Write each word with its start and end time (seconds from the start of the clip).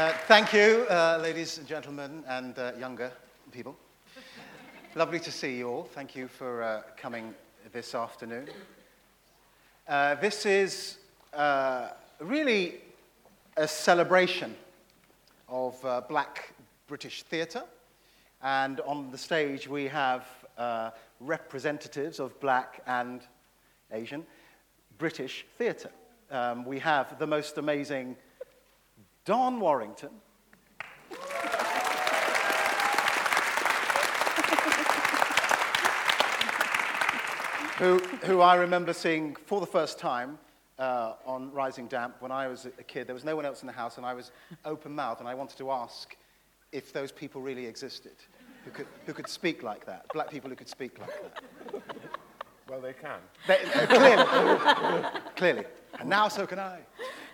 Uh, 0.00 0.14
thank 0.26 0.54
you, 0.54 0.86
uh, 0.88 1.18
ladies 1.20 1.58
and 1.58 1.66
gentlemen, 1.66 2.24
and 2.26 2.58
uh, 2.58 2.72
younger 2.80 3.12
people. 3.52 3.76
Lovely 4.94 5.20
to 5.20 5.30
see 5.30 5.58
you 5.58 5.68
all. 5.68 5.84
Thank 5.84 6.16
you 6.16 6.26
for 6.26 6.62
uh, 6.62 6.80
coming 6.96 7.34
this 7.70 7.94
afternoon. 7.94 8.48
Uh, 9.86 10.14
this 10.14 10.46
is 10.46 10.96
uh, 11.34 11.88
really 12.18 12.76
a 13.58 13.68
celebration 13.68 14.56
of 15.50 15.78
black 16.08 16.54
British 16.86 17.22
theatre. 17.24 17.64
And 18.40 18.80
on 18.86 19.10
the 19.10 19.18
stage, 19.18 19.68
we 19.68 19.86
have 19.88 20.24
representatives 21.20 22.20
of 22.20 22.40
black 22.40 22.82
and 22.86 23.20
Asian 23.92 24.24
British 24.96 25.44
theatre. 25.58 25.90
Um, 26.30 26.64
we 26.64 26.78
have 26.78 27.18
the 27.18 27.26
most 27.26 27.58
amazing 27.58 28.16
Don 29.24 29.60
Warrington. 29.60 30.10
who, 37.80 37.98
who 38.24 38.40
I 38.42 38.56
remember 38.56 38.92
seeing 38.92 39.34
for 39.46 39.58
the 39.58 39.66
first 39.66 39.98
time 39.98 40.38
uh, 40.78 41.14
on 41.24 41.50
Rising 41.50 41.86
Damp 41.86 42.16
when 42.20 42.30
I 42.30 42.46
was 42.46 42.66
a 42.66 42.82
kid. 42.82 43.06
There 43.06 43.14
was 43.14 43.24
no 43.24 43.34
one 43.34 43.46
else 43.46 43.62
in 43.62 43.66
the 43.66 43.72
house, 43.72 43.96
and 43.96 44.04
I 44.04 44.12
was 44.12 44.32
open 44.66 44.94
mouthed, 44.94 45.20
and 45.20 45.28
I 45.28 45.34
wanted 45.34 45.56
to 45.58 45.70
ask 45.70 46.14
if 46.72 46.92
those 46.92 47.10
people 47.10 47.40
really 47.40 47.64
existed 47.64 48.16
who 48.66 48.70
could, 48.70 48.86
who 49.06 49.14
could 49.14 49.28
speak 49.28 49.62
like 49.62 49.86
that, 49.86 50.04
black 50.12 50.30
people 50.30 50.50
who 50.50 50.56
could 50.56 50.68
speak 50.68 50.98
like 50.98 51.10
that. 51.22 51.82
Well, 52.68 52.82
they 52.82 52.92
can. 52.92 53.18
They, 53.48 53.58
uh, 53.74 53.86
clearly, 53.86 55.20
clearly. 55.36 55.64
And 55.98 56.08
now 56.08 56.28
so 56.28 56.46
can 56.46 56.58
I. 56.58 56.80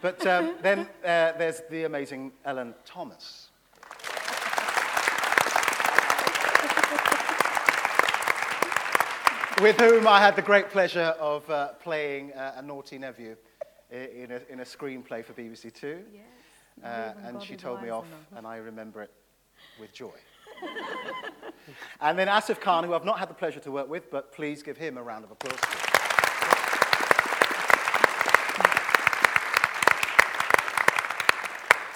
But 0.02 0.27
um, 0.27 0.55
then 0.62 0.80
uh, 1.05 1.32
there's 1.38 1.62
the 1.70 1.84
amazing 1.84 2.32
Ellen 2.45 2.74
Thomas. 2.84 3.51
with 9.62 9.80
whom 9.80 10.07
I 10.07 10.20
had 10.20 10.37
the 10.37 10.43
great 10.43 10.68
pleasure 10.68 11.15
of 11.18 11.48
uh, 11.48 11.68
playing 11.80 12.32
uh, 12.35 12.57
a 12.57 12.62
naughty 12.62 12.98
nephew 12.98 13.37
in 13.90 14.30
a, 14.30 14.52
in 14.52 14.60
a 14.60 14.65
screenplay 14.65 15.24
for 15.24 15.32
BBC 15.32 15.73
Two. 15.73 16.02
Yes. 16.13 16.23
Uh, 16.85 17.15
and 17.24 17.42
she 17.42 17.57
told 17.57 17.82
me 17.82 17.88
off, 17.88 18.04
Bryson. 18.07 18.37
and 18.37 18.46
I 18.46 18.57
remember 18.57 19.02
it 19.02 19.10
with 19.80 19.95
joy. 19.95 20.13
and 22.01 22.18
then 22.18 22.29
Asif 22.29 22.60
Khan, 22.60 22.85
who 22.85 22.92
I've 22.92 23.04
not 23.04 23.18
had 23.18 23.30
the 23.30 23.35
pleasure 23.35 23.60
to 23.60 23.70
work 23.70 23.88
with, 23.88 24.10
but 24.10 24.32
please 24.32 24.63
give 24.63 24.76
him 24.76 24.98
a 24.98 25.02
round 25.02 25.24
of 25.24 25.30
applause. 25.30 25.85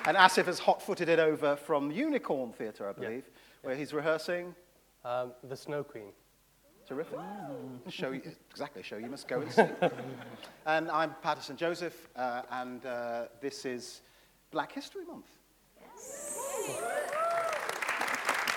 And 0.06 0.16
Asif 0.16 0.46
has 0.46 0.58
hot 0.58 0.80
footed 0.80 1.08
it 1.08 1.18
over 1.18 1.56
from 1.56 1.90
Unicorn 1.90 2.52
Theatre, 2.52 2.88
I 2.88 2.92
believe, 2.92 3.24
where 3.62 3.76
he's 3.76 3.92
rehearsing. 3.92 4.54
Um, 5.04 5.32
the 5.44 5.56
Snow 5.56 5.82
Queen. 5.82 6.12
Terrific. 6.86 7.18
Show 7.88 8.10
you, 8.10 8.22
exactly, 8.50 8.82
show 8.82 8.96
you 8.96 9.06
must 9.06 9.28
go 9.28 9.40
and 9.40 9.52
see. 9.52 9.62
and 10.66 10.90
I'm 10.90 11.14
Paterson 11.22 11.56
Joseph, 11.56 12.08
uh, 12.16 12.42
and 12.50 12.84
uh, 12.84 13.26
this 13.40 13.64
is 13.64 14.00
Black 14.50 14.72
History 14.72 15.04
Month. 15.04 15.26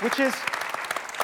Which 0.02 0.20
is, 0.20 0.34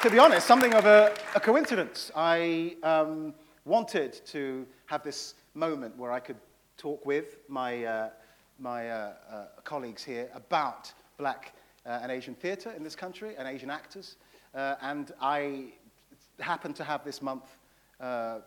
to 0.03 0.09
be 0.11 0.19
honest, 0.19 0.45
something 0.45 0.73
of 0.73 0.85
a, 0.85 1.15
a 1.33 1.39
coincidence. 1.39 2.11
I 2.15 2.75
um, 2.83 3.33
wanted 3.65 4.21
to 4.27 4.67
have 4.85 5.03
this 5.03 5.35
moment 5.53 5.97
where 5.97 6.11
I 6.11 6.19
could 6.19 6.37
talk 6.77 7.05
with 7.05 7.37
my, 7.47 7.85
uh, 7.85 8.09
my 8.59 8.89
uh, 8.89 9.13
uh, 9.31 9.45
colleagues 9.63 10.03
here 10.03 10.29
about 10.33 10.91
black 11.17 11.53
uh, 11.85 11.99
and 12.01 12.11
Asian 12.11 12.35
theatre 12.35 12.71
in 12.71 12.83
this 12.83 12.95
country 12.95 13.35
and 13.37 13.47
Asian 13.47 13.69
actors. 13.69 14.17
Uh, 14.53 14.75
and 14.81 15.11
I 15.21 15.73
happened 16.39 16.75
to 16.77 16.83
have 16.83 17.03
this 17.03 17.21
month 17.21 17.45
uh, 17.99 18.39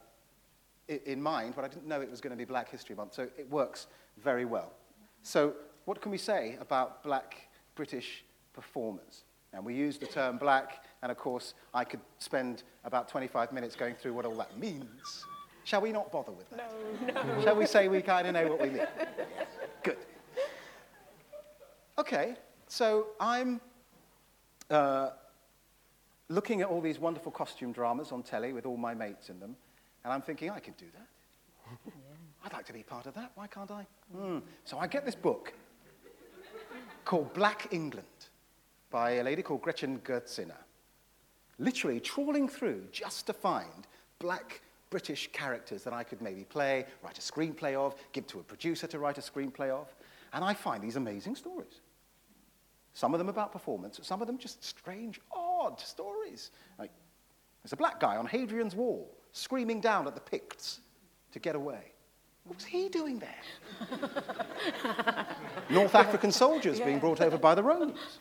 in 0.88 1.22
mind, 1.22 1.54
but 1.54 1.64
I 1.64 1.68
didn't 1.68 1.86
know 1.86 2.00
it 2.00 2.10
was 2.10 2.20
going 2.20 2.32
to 2.32 2.36
be 2.36 2.44
Black 2.44 2.68
History 2.68 2.94
Month, 2.94 3.14
so 3.14 3.22
it 3.38 3.48
works 3.50 3.86
very 4.22 4.44
well. 4.44 4.72
So 5.22 5.54
what 5.84 6.00
can 6.00 6.10
we 6.10 6.18
say 6.18 6.56
about 6.60 7.02
black 7.02 7.48
British 7.74 8.24
performers? 8.52 9.24
And 9.52 9.64
we 9.64 9.74
use 9.74 9.98
the 9.98 10.06
term 10.06 10.38
black, 10.38 10.84
and 11.02 11.12
of 11.12 11.18
course, 11.18 11.54
I 11.74 11.84
could 11.84 12.00
spend 12.18 12.62
about 12.84 13.08
25 13.08 13.52
minutes 13.52 13.76
going 13.76 13.94
through 13.94 14.14
what 14.14 14.24
all 14.24 14.34
that 14.36 14.58
means. 14.58 15.24
Shall 15.64 15.82
we 15.82 15.92
not 15.92 16.10
bother 16.10 16.32
with 16.32 16.50
that? 16.50 16.72
No, 17.06 17.34
no. 17.36 17.42
Shall 17.42 17.56
we 17.56 17.66
say 17.66 17.86
we 17.88 18.02
kind 18.02 18.26
of 18.26 18.34
know 18.34 18.48
what 18.48 18.60
we 18.60 18.70
mean? 18.70 18.86
Okay, 21.98 22.34
so 22.68 23.08
I'm 23.20 23.60
uh, 24.70 25.10
looking 26.28 26.62
at 26.62 26.68
all 26.68 26.80
these 26.80 26.98
wonderful 26.98 27.30
costume 27.30 27.72
dramas 27.72 28.12
on 28.12 28.22
telly 28.22 28.52
with 28.52 28.64
all 28.64 28.78
my 28.78 28.94
mates 28.94 29.28
in 29.28 29.38
them, 29.38 29.56
and 30.04 30.12
I'm 30.12 30.22
thinking, 30.22 30.50
I 30.50 30.58
could 30.58 30.76
do 30.76 30.86
that. 30.94 31.92
I'd 32.44 32.52
like 32.52 32.66
to 32.66 32.72
be 32.72 32.82
part 32.82 33.06
of 33.06 33.14
that. 33.14 33.32
Why 33.34 33.46
can't 33.46 33.70
I? 33.70 33.86
Hmm. 34.14 34.38
So 34.64 34.78
I 34.78 34.86
get 34.86 35.04
this 35.04 35.14
book 35.14 35.52
called 37.04 37.32
Black 37.34 37.68
England 37.72 38.06
by 38.90 39.12
a 39.12 39.22
lady 39.22 39.42
called 39.42 39.62
Gretchen 39.62 39.98
Gerzina. 40.00 40.56
Literally 41.58 42.00
trawling 42.00 42.48
through 42.48 42.84
just 42.90 43.26
to 43.26 43.32
find 43.32 43.86
black 44.18 44.62
British 44.88 45.30
characters 45.32 45.84
that 45.84 45.92
I 45.92 46.04
could 46.04 46.20
maybe 46.22 46.44
play, 46.44 46.86
write 47.02 47.18
a 47.18 47.20
screenplay 47.20 47.74
of, 47.74 47.94
give 48.12 48.26
to 48.28 48.40
a 48.40 48.42
producer 48.42 48.86
to 48.86 48.98
write 48.98 49.18
a 49.18 49.20
screenplay 49.20 49.70
of. 49.70 49.94
And 50.32 50.44
I 50.44 50.54
find 50.54 50.82
these 50.82 50.96
amazing 50.96 51.36
stories. 51.36 51.80
Some 52.94 53.14
of 53.14 53.18
them 53.18 53.28
about 53.28 53.52
performance, 53.52 53.98
some 54.02 54.20
of 54.20 54.26
them 54.26 54.38
just 54.38 54.62
strange, 54.62 55.20
odd 55.30 55.80
stories. 55.80 56.50
Like, 56.78 56.90
there's 57.62 57.72
a 57.72 57.76
black 57.76 58.00
guy 58.00 58.16
on 58.16 58.26
Hadrian's 58.26 58.74
Wall 58.74 59.08
screaming 59.32 59.80
down 59.80 60.06
at 60.06 60.14
the 60.14 60.20
Picts 60.20 60.80
to 61.32 61.38
get 61.38 61.54
away. 61.54 61.92
What 62.44 62.56
was 62.56 62.64
he 62.64 62.88
doing 62.88 63.20
there? 63.20 63.88
North 65.70 65.94
African 65.94 66.32
soldiers 66.32 66.80
being 66.80 66.98
brought 66.98 67.20
over 67.20 67.38
by 67.38 67.54
the 67.54 67.62
Romans. 67.62 68.18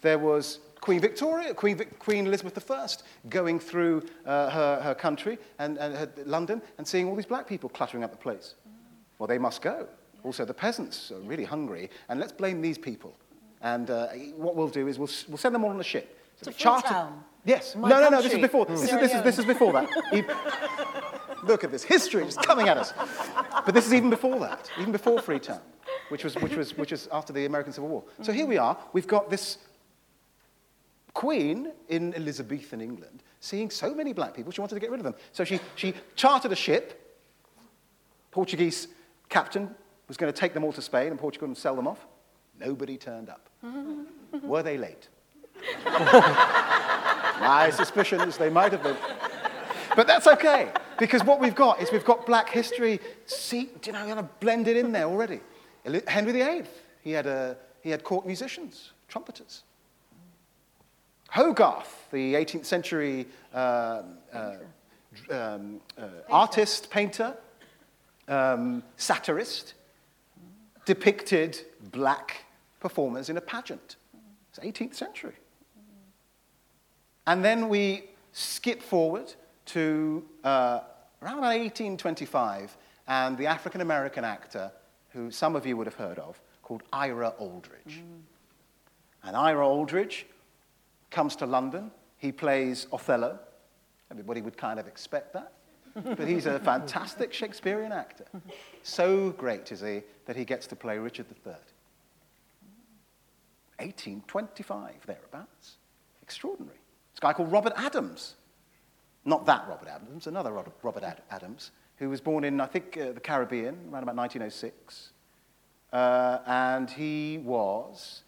There 0.00 0.18
was 0.18 0.60
Queen 0.80 1.00
Victoria, 1.00 1.52
Queen, 1.54 1.76
Vic- 1.76 1.98
Queen 1.98 2.26
Elizabeth 2.26 2.70
I, 2.70 2.86
going 3.28 3.58
through 3.58 4.06
uh, 4.24 4.48
her, 4.50 4.80
her 4.82 4.94
country 4.94 5.38
and, 5.58 5.76
and 5.78 5.94
her, 5.96 6.08
London 6.24 6.62
and 6.78 6.86
seeing 6.86 7.08
all 7.08 7.16
these 7.16 7.26
black 7.26 7.48
people 7.48 7.68
cluttering 7.68 8.04
up 8.04 8.12
the 8.12 8.16
place. 8.16 8.54
Well, 9.18 9.26
they 9.26 9.38
must 9.38 9.60
go. 9.60 9.88
Also, 10.22 10.44
the 10.44 10.54
peasants 10.54 11.10
are 11.10 11.20
really 11.20 11.44
hungry, 11.44 11.90
and 12.08 12.20
let's 12.20 12.32
blame 12.32 12.60
these 12.60 12.78
people. 12.78 13.16
And 13.62 13.90
uh, 13.90 14.08
what 14.36 14.56
we'll 14.56 14.68
do 14.68 14.86
is 14.88 14.98
we'll, 14.98 15.10
we'll 15.28 15.38
send 15.38 15.54
them 15.54 15.64
all 15.64 15.70
on 15.70 15.80
a 15.80 15.84
ship. 15.84 16.18
So 16.42 16.50
To 16.50 16.56
charter- 16.56 16.88
Freetown? 16.88 17.24
Yes. 17.44 17.74
My 17.74 17.88
no, 17.88 18.00
no, 18.00 18.08
no. 18.10 18.22
This 18.22 18.32
is 18.34 18.40
before. 18.40 18.66
This 18.66 18.82
is, 18.82 18.90
this, 18.90 19.14
is, 19.14 19.22
this 19.22 19.38
is 19.38 19.44
before 19.44 19.72
that. 19.72 19.88
Look 21.44 21.64
at 21.64 21.70
this 21.70 21.84
history 21.84 22.24
just 22.24 22.42
coming 22.42 22.68
at 22.68 22.76
us. 22.76 22.92
But 23.64 23.74
this 23.74 23.86
is 23.86 23.94
even 23.94 24.10
before 24.10 24.38
that, 24.40 24.70
even 24.78 24.92
before 24.92 25.20
Freetown, 25.22 25.60
which 26.08 26.24
was, 26.24 26.34
which 26.36 26.56
was, 26.56 26.76
which 26.76 26.90
was 26.90 27.08
after 27.12 27.32
the 27.32 27.46
American 27.46 27.72
Civil 27.72 27.88
War. 27.88 28.04
So 28.22 28.32
here 28.32 28.46
we 28.46 28.58
are. 28.58 28.76
We've 28.92 29.06
got 29.06 29.30
this 29.30 29.58
queen 31.14 31.72
in 31.88 32.12
Elizabethan 32.14 32.80
England 32.80 33.22
seeing 33.40 33.70
so 33.70 33.94
many 33.94 34.12
black 34.12 34.34
people, 34.34 34.52
she 34.52 34.60
wanted 34.60 34.74
to 34.74 34.80
get 34.80 34.90
rid 34.90 35.00
of 35.00 35.04
them. 35.04 35.14
So 35.32 35.44
she, 35.44 35.60
she 35.76 35.94
chartered 36.16 36.52
a 36.52 36.56
ship. 36.56 37.18
Portuguese 38.30 38.88
captain 39.28 39.74
was 40.08 40.16
going 40.16 40.32
to 40.32 40.38
take 40.38 40.54
them 40.54 40.64
all 40.64 40.72
to 40.72 40.82
Spain 40.82 41.08
and 41.08 41.18
Portugal 41.18 41.46
and 41.46 41.56
sell 41.56 41.76
them 41.76 41.86
off. 41.86 42.06
Nobody 42.60 42.96
turned 42.96 43.28
up. 43.28 43.48
Were 44.42 44.62
they 44.62 44.78
late? 44.78 45.08
My 45.84 47.70
suspicion 47.72 48.20
is 48.22 48.36
they 48.36 48.50
might 48.50 48.72
have 48.72 48.82
been. 48.82 48.96
But 49.96 50.06
that's 50.06 50.26
okay, 50.26 50.70
because 50.98 51.24
what 51.24 51.40
we've 51.40 51.54
got 51.54 51.80
is 51.80 51.90
we've 51.90 52.04
got 52.04 52.26
black 52.26 52.48
history, 52.48 53.00
see, 53.26 53.70
you 53.84 53.92
know, 53.92 54.04
kind 54.04 54.18
of 54.18 54.40
blended 54.40 54.76
in 54.76 54.92
there 54.92 55.04
already. 55.04 55.40
Henry 56.06 56.32
VIII, 56.32 56.64
he 57.02 57.12
had, 57.12 57.26
a, 57.26 57.56
he 57.82 57.90
had 57.90 58.04
court 58.04 58.26
musicians, 58.26 58.92
trumpeters. 59.08 59.62
Hogarth, 61.30 62.10
the 62.10 62.34
18th 62.34 62.64
century 62.64 63.26
uh, 63.52 64.02
uh, 64.32 64.52
um, 65.30 65.80
uh, 65.98 66.06
artist, 66.30 66.90
painter, 66.90 67.36
um, 68.28 68.82
satirist, 68.96 69.74
depicted 70.84 71.60
black 71.90 72.44
performers 72.80 73.28
in 73.28 73.36
a 73.36 73.40
pageant. 73.40 73.96
It's 74.50 74.58
18th 74.58 74.94
century. 74.94 75.34
And 77.26 77.44
then 77.44 77.68
we 77.68 78.04
skip 78.32 78.82
forward 78.82 79.34
to 79.66 80.24
uh, 80.44 80.80
around 81.22 81.40
1825, 81.40 82.76
and 83.06 83.36
the 83.36 83.46
African 83.46 83.80
American 83.80 84.24
actor, 84.24 84.72
who 85.10 85.30
some 85.30 85.56
of 85.56 85.66
you 85.66 85.76
would 85.76 85.86
have 85.86 85.96
heard 85.96 86.18
of, 86.18 86.40
called 86.62 86.82
Ira 86.92 87.28
Aldridge. 87.38 88.02
And 89.22 89.36
Ira 89.36 89.66
Aldridge 89.66 90.26
comes 91.10 91.36
to 91.36 91.46
London. 91.46 91.90
He 92.16 92.32
plays 92.32 92.86
Othello. 92.92 93.38
Everybody 94.10 94.40
would 94.40 94.56
kind 94.56 94.78
of 94.78 94.86
expect 94.86 95.32
that. 95.34 95.52
But 95.94 96.28
he's 96.28 96.46
a 96.46 96.60
fantastic 96.60 97.32
Shakespearean 97.32 97.92
actor. 97.92 98.26
So 98.82 99.30
great 99.30 99.72
is 99.72 99.80
he 99.80 100.02
that 100.26 100.36
he 100.36 100.44
gets 100.44 100.66
to 100.68 100.76
play 100.76 100.98
Richard 100.98 101.26
III. 101.44 101.54
1825, 103.78 105.06
thereabouts. 105.06 105.76
Extraordinary. 106.22 106.78
This 107.12 107.20
guy 107.20 107.32
called 107.32 107.50
Robert 107.50 107.72
Adams. 107.76 108.34
Not 109.24 109.46
that 109.46 109.66
Robert 109.68 109.88
Adams, 109.88 110.26
another 110.26 110.52
Robert, 110.82 111.04
Ad- 111.04 111.22
Adams, 111.30 111.70
who 111.96 112.08
was 112.08 112.20
born 112.20 112.44
in, 112.44 112.60
I 112.60 112.66
think, 112.66 112.96
uh, 112.96 113.12
the 113.12 113.20
Caribbean, 113.20 113.74
around 113.90 114.04
about 114.04 114.16
1906. 114.16 115.10
Uh, 115.92 116.38
and 116.46 116.90
he 116.90 117.38
was 117.38 118.22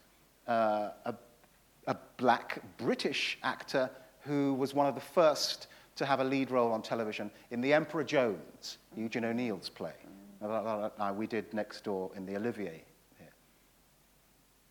uh, 0.48 0.90
a, 1.04 1.14
a 1.86 1.96
black 2.16 2.60
British 2.78 3.38
actor 3.42 3.90
who 4.20 4.54
was 4.54 4.74
one 4.74 4.86
of 4.86 4.94
the 4.94 5.00
first 5.00 5.68
to 5.96 6.06
have 6.06 6.20
a 6.20 6.24
lead 6.24 6.50
role 6.50 6.72
on 6.72 6.82
television 6.82 7.30
in 7.50 7.60
The 7.60 7.72
Emperor 7.72 8.04
Jones, 8.04 8.78
Eugene 8.96 9.24
O'Neill's 9.24 9.68
play. 9.68 9.92
Uh, 10.42 11.12
we 11.14 11.26
did 11.26 11.52
next 11.52 11.84
door 11.84 12.10
in 12.16 12.24
the 12.24 12.36
Olivier. 12.36 12.82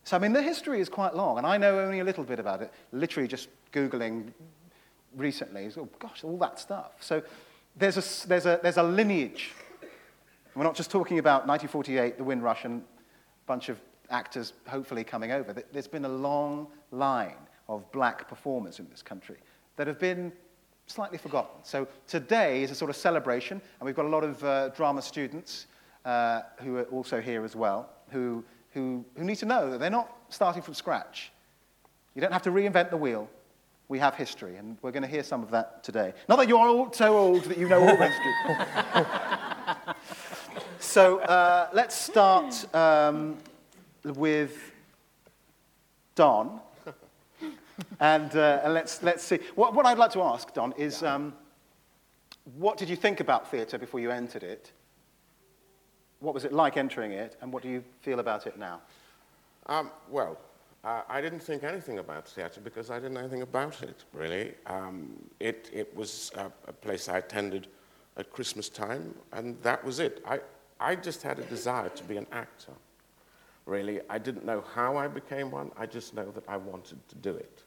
So, 0.10 0.16
I 0.16 0.20
mean, 0.20 0.34
the 0.34 0.42
history 0.42 0.80
is 0.82 0.90
quite 0.90 1.16
long, 1.16 1.38
and 1.38 1.46
I 1.46 1.60
know 1.60 1.78
only 1.78 2.00
a 2.00 2.04
little 2.04 2.24
bit 2.24 2.40
about 2.40 2.64
it, 2.64 2.74
literally 2.92 3.28
just 3.28 3.48
Googling 3.72 4.34
recently. 5.16 5.70
Oh, 5.78 5.88
gosh, 6.00 6.24
all 6.24 6.36
that 6.40 6.60
stuff. 6.60 6.94
So, 7.00 7.22
there's 7.76 7.96
a, 7.96 8.28
there's 8.28 8.48
a, 8.48 8.60
there's 8.64 8.78
a 8.78 8.84
lineage. 8.84 9.52
We're 10.56 10.64
not 10.64 10.74
just 10.74 10.90
talking 10.90 11.20
about 11.20 11.46
1948, 11.46 12.18
the 12.18 12.24
Windrush, 12.24 12.66
and 12.66 12.82
a 12.82 13.46
bunch 13.46 13.70
of 13.70 13.80
actors 14.10 14.54
hopefully 14.68 15.04
coming 15.04 15.32
over. 15.32 15.54
There's 15.72 15.88
been 15.88 16.06
a 16.06 16.10
long 16.10 16.70
line 16.90 17.38
of 17.68 17.92
black 17.92 18.28
performers 18.28 18.80
in 18.80 18.90
this 18.90 19.04
country 19.04 19.38
that 19.76 19.86
have 19.86 20.00
been 20.00 20.34
slightly 20.88 21.20
forgotten. 21.20 21.64
So 21.64 21.88
today 22.08 22.64
is 22.64 22.72
a 22.72 22.76
sort 22.76 22.90
of 22.90 22.96
celebration, 22.96 23.62
and 23.80 23.86
we've 23.86 23.96
got 23.96 24.06
a 24.06 24.10
lot 24.10 24.24
of 24.24 24.44
uh, 24.44 24.70
drama 24.70 25.04
students 25.04 25.68
uh, 26.04 26.42
who 26.62 26.78
are 26.78 26.86
also 26.86 27.22
here 27.22 27.46
as 27.46 27.56
well, 27.56 27.92
who 28.10 28.44
who, 28.72 29.06
who 29.16 29.24
need 29.24 29.38
to 29.38 29.46
know 29.46 29.72
that 29.72 29.80
they're 29.80 29.90
not 29.90 30.12
starting 30.30 30.62
from 30.62 30.74
scratch. 30.74 31.32
You 32.16 32.22
don't 32.22 32.32
have 32.32 32.44
to 32.44 32.52
reinvent 32.52 32.90
the 32.90 32.98
wheel. 32.98 33.30
We 33.88 33.98
have 34.00 34.14
history, 34.14 34.58
and 34.58 34.78
we're 34.82 34.92
going 34.92 35.04
to 35.04 35.10
hear 35.10 35.24
some 35.24 35.42
of 35.42 35.50
that 35.52 35.84
today. 35.84 36.14
Not 36.28 36.38
that 36.38 36.48
you're 36.48 36.60
all 36.60 36.92
so 36.94 37.18
old 37.18 37.44
that 37.46 37.58
you 37.58 37.68
know 37.68 37.82
all 37.82 37.96
history. 37.96 38.34
so 40.80 41.20
uh, 41.22 41.70
let's 41.74 41.96
start 41.96 42.76
um, 42.76 43.38
with 44.04 44.72
Don 46.14 46.60
and, 48.00 48.36
uh, 48.36 48.62
and 48.64 48.74
let's, 48.74 49.02
let's 49.04 49.24
see. 49.24 49.40
What, 49.56 49.74
what 49.74 49.86
I'd 49.86 49.98
like 49.98 50.12
to 50.12 50.22
ask, 50.22 50.54
Don, 50.54 50.74
is 50.74 51.04
um, 51.04 51.34
what 52.58 52.78
did 52.78 52.90
you 52.90 52.96
think 52.96 53.20
about 53.20 53.50
theatre 53.50 53.78
before 53.78 54.00
you 54.00 54.12
entered 54.12 54.44
it? 54.44 54.72
What 56.20 56.34
was 56.34 56.46
it 56.46 56.54
like 56.54 56.78
entering 56.78 57.12
it, 57.12 57.38
and 57.42 57.52
what 57.52 57.64
do 57.64 57.70
you 57.70 57.84
feel 58.02 58.20
about 58.20 58.46
it 58.46 58.58
now? 58.58 58.82
Um, 59.68 59.92
well, 60.10 60.38
uh, 60.84 61.02
I 61.10 61.22
didn't 61.22 61.42
think 61.42 61.64
anything 61.64 62.00
about 62.00 62.28
theatre 62.28 62.62
because 62.62 62.90
I 62.90 62.96
didn't 62.96 63.14
know 63.14 63.20
anything 63.22 63.42
about 63.42 63.82
it, 63.84 64.06
really. 64.14 64.54
Um, 64.66 65.12
it, 65.40 65.70
it 65.74 65.94
was 65.96 66.32
a, 66.36 66.52
a, 66.68 66.74
place 66.74 67.10
I 67.10 67.18
attended 67.18 67.68
at 68.18 68.32
Christmas 68.32 68.70
time, 68.70 69.14
and 69.34 69.62
that 69.62 69.84
was 69.84 70.00
it. 70.00 70.24
I, 70.26 70.40
I 70.80 70.96
just 70.96 71.22
had 71.22 71.40
a 71.40 71.44
desire 71.44 71.90
to 71.90 72.04
be 72.06 72.18
an 72.18 72.28
actor, 72.32 72.72
really. 73.66 74.00
I 74.10 74.18
didn't 74.18 74.46
know 74.46 74.64
how 74.74 74.96
I 74.96 75.08
became 75.08 75.52
one, 75.52 75.72
I 75.78 75.86
just 75.86 76.14
know 76.14 76.32
that 76.32 76.44
I 76.48 76.58
wanted 76.58 77.06
to 77.10 77.16
do 77.16 77.36
it. 77.36 77.64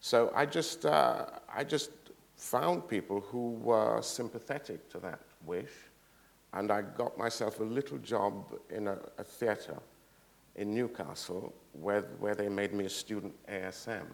So 0.00 0.32
I 0.34 0.46
just, 0.46 0.86
uh, 0.86 1.26
I 1.54 1.62
just 1.64 1.90
found 2.36 2.88
people 2.88 3.20
who 3.20 3.50
were 3.62 4.00
sympathetic 4.02 4.88
to 4.90 4.98
that 5.00 5.20
wish, 5.44 5.70
and 6.56 6.70
I 6.70 6.82
got 6.82 7.18
myself 7.18 7.60
a 7.60 7.64
little 7.64 7.98
job 7.98 8.54
in 8.70 8.88
a, 8.88 8.98
a 9.18 9.24
theatre 9.24 9.78
in 10.56 10.74
Newcastle 10.74 11.52
where, 11.72 12.02
where 12.18 12.34
they 12.34 12.48
made 12.48 12.72
me 12.72 12.86
a 12.86 12.88
student 12.88 13.34
ASM. 13.46 14.06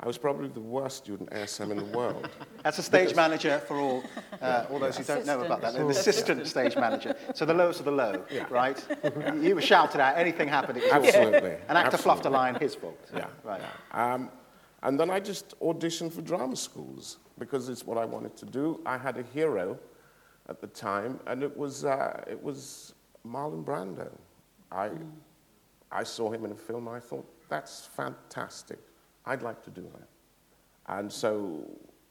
I 0.00 0.06
was 0.06 0.16
probably 0.16 0.48
the 0.48 0.60
worst 0.60 0.96
student 0.96 1.30
ASM 1.30 1.70
in 1.70 1.76
the 1.76 1.96
world. 1.96 2.28
That's 2.64 2.78
a 2.78 2.82
stage 2.82 3.14
manager 3.14 3.58
for 3.68 3.76
all, 3.76 4.02
uh, 4.40 4.64
all 4.70 4.78
those 4.78 4.96
who 4.96 5.04
don't 5.04 5.26
know 5.26 5.42
about 5.42 5.60
that. 5.60 5.74
An 5.74 5.90
assistant 5.90 6.46
stage 6.46 6.74
manager. 6.74 7.14
So 7.34 7.44
the 7.44 7.54
lowest 7.54 7.80
of 7.80 7.84
the 7.84 7.92
low, 7.92 8.24
yeah. 8.30 8.46
right? 8.48 8.84
You 9.40 9.54
were 9.54 9.60
shouted 9.60 10.00
at, 10.00 10.16
anything 10.16 10.48
happened, 10.48 10.78
it 10.78 10.84
was 10.84 11.06
Absolutely. 11.06 11.50
An 11.50 11.76
actor 11.76 11.76
Absolutely. 11.76 11.98
fluffed 11.98 12.24
a 12.24 12.30
line, 12.30 12.54
his 12.56 12.74
fault. 12.74 12.98
Yeah. 13.14 13.26
Right. 13.44 13.60
Yeah. 13.60 14.14
Um, 14.14 14.30
and 14.82 14.98
then 14.98 15.10
I 15.10 15.20
just 15.20 15.56
auditioned 15.60 16.12
for 16.12 16.22
drama 16.22 16.56
schools 16.56 17.18
because 17.38 17.68
it's 17.68 17.86
what 17.86 17.98
I 17.98 18.06
wanted 18.06 18.36
to 18.38 18.46
do. 18.46 18.80
I 18.86 18.96
had 18.96 19.18
a 19.18 19.22
hero 19.22 19.78
at 20.52 20.60
the 20.60 20.66
time, 20.66 21.18
and 21.26 21.42
it 21.42 21.56
was, 21.56 21.84
uh, 21.86 22.22
it 22.28 22.40
was 22.40 22.94
Marlon 23.26 23.64
Brando. 23.64 24.10
I, 24.70 24.88
mm. 24.88 25.10
I 25.90 26.04
saw 26.04 26.30
him 26.30 26.44
in 26.44 26.52
a 26.52 26.60
film, 26.68 26.88
and 26.88 26.96
I 26.96 27.00
thought, 27.00 27.26
that's 27.48 27.86
fantastic. 27.86 28.78
I'd 29.24 29.42
like 29.42 29.62
to 29.64 29.70
do 29.70 29.82
that. 29.94 30.08
And 30.98 31.10
so 31.10 31.64